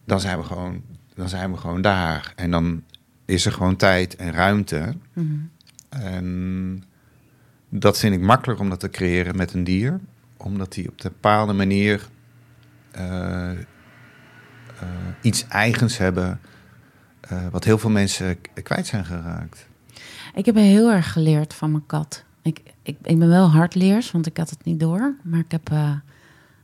[0.05, 0.83] dan zijn we gewoon,
[1.15, 2.33] dan zijn we gewoon daar.
[2.37, 2.83] En dan
[3.25, 4.95] is er gewoon tijd en ruimte.
[5.13, 5.27] Mhm.
[5.89, 6.85] En
[7.69, 10.01] dat vind ik makkelijker om dat te creëren met een dier,
[10.37, 12.09] omdat die op een bepaalde manier
[12.91, 13.57] eh, eh,
[15.21, 16.41] iets eigens hebben.
[17.29, 19.67] Eh, wat heel veel mensen kwijt zijn geraakt.
[20.35, 22.25] Ik heb heel erg geleerd van mijn kat.
[22.43, 25.15] Ik, ik, ik ben wel hardleers, want ik had het niet door.
[25.23, 25.91] Maar ik heb eh,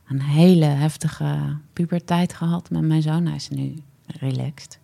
[0.07, 3.25] een hele heftige puberteit gehad met mijn zoon.
[3.25, 3.73] Hij is nu
[4.05, 4.79] relaxed.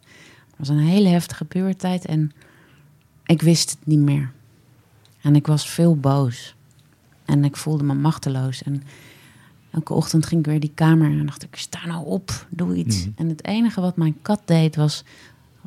[0.47, 2.31] Het was een hele heftige puberteit en
[3.25, 4.31] ik wist het niet meer.
[5.21, 6.55] En ik was veel boos.
[7.25, 8.63] En ik voelde me machteloos.
[8.63, 8.83] En
[9.71, 12.99] elke ochtend ging ik weer die kamer en dacht ik, sta nou op, doe iets.
[12.99, 13.09] Mhm.
[13.15, 15.03] En het enige wat mijn kat deed was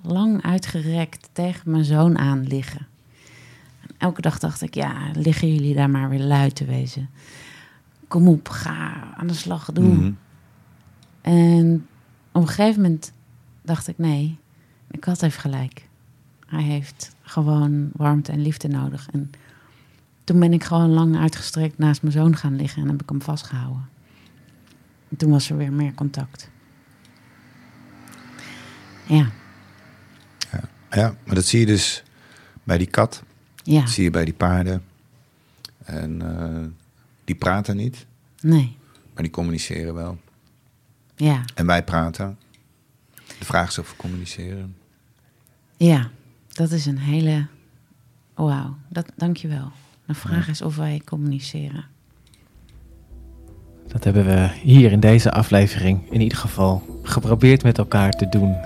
[0.02, 2.86] lang uitgerekt tegen mijn zoon aan liggen.
[3.80, 7.08] En elke dag dacht ik, ja, liggen jullie daar maar weer lui te wezen.
[8.08, 9.94] Kom op, ga aan de slag, doe.
[9.94, 10.12] Mhm.
[11.20, 11.86] En
[12.32, 13.12] op een gegeven moment
[13.62, 14.38] dacht ik, nee,
[14.86, 15.88] mijn kat heeft gelijk.
[16.46, 19.08] Hij heeft gewoon warmte en liefde nodig.
[19.10, 19.30] En
[20.24, 23.22] toen ben ik gewoon lang uitgestrekt naast mijn zoon gaan liggen en heb ik hem
[23.22, 23.88] vastgehouden.
[25.08, 26.50] En toen was er weer meer contact.
[29.06, 29.30] Ja,
[30.90, 32.02] Ja, maar dat zie je dus
[32.62, 33.22] bij die kat,
[33.62, 34.84] ja, dat zie je bij die paarden.
[35.84, 36.66] En eh,
[37.24, 38.06] die praten niet,
[38.40, 38.76] nee,
[39.14, 40.18] maar die communiceren wel.
[41.16, 42.38] ja, En wij praten.
[43.38, 44.76] De vraag is of we communiceren.
[45.76, 46.10] ja.
[46.48, 47.46] Dat is een hele,
[48.34, 49.72] wauw, dat, dankjewel.
[50.06, 51.84] De vraag is of wij communiceren.
[53.86, 58.56] Dat hebben we hier in deze aflevering in ieder geval geprobeerd met elkaar te doen.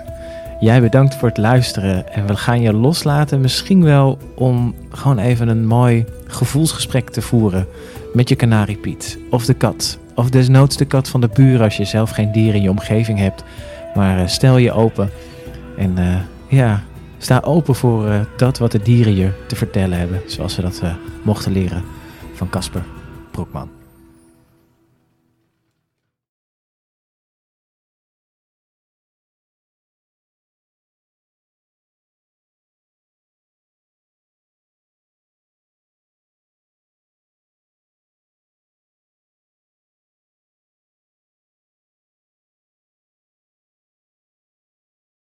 [0.63, 5.47] Jij bedankt voor het luisteren en we gaan je loslaten misschien wel om gewoon even
[5.47, 7.67] een mooi gevoelsgesprek te voeren
[8.13, 9.97] met je kanariepiet of de kat.
[10.15, 13.19] Of desnoods de kat van de buren als je zelf geen dier in je omgeving
[13.19, 13.43] hebt.
[13.95, 15.09] Maar eh, stel je open
[15.77, 16.15] en eh,
[16.47, 16.83] ja,
[17.17, 20.21] sta open voor eh, dat wat de dieren je te vertellen hebben.
[20.25, 20.81] Zoals we dat
[21.23, 21.83] mochten leren
[22.33, 22.83] van Casper
[23.31, 23.82] Broekman.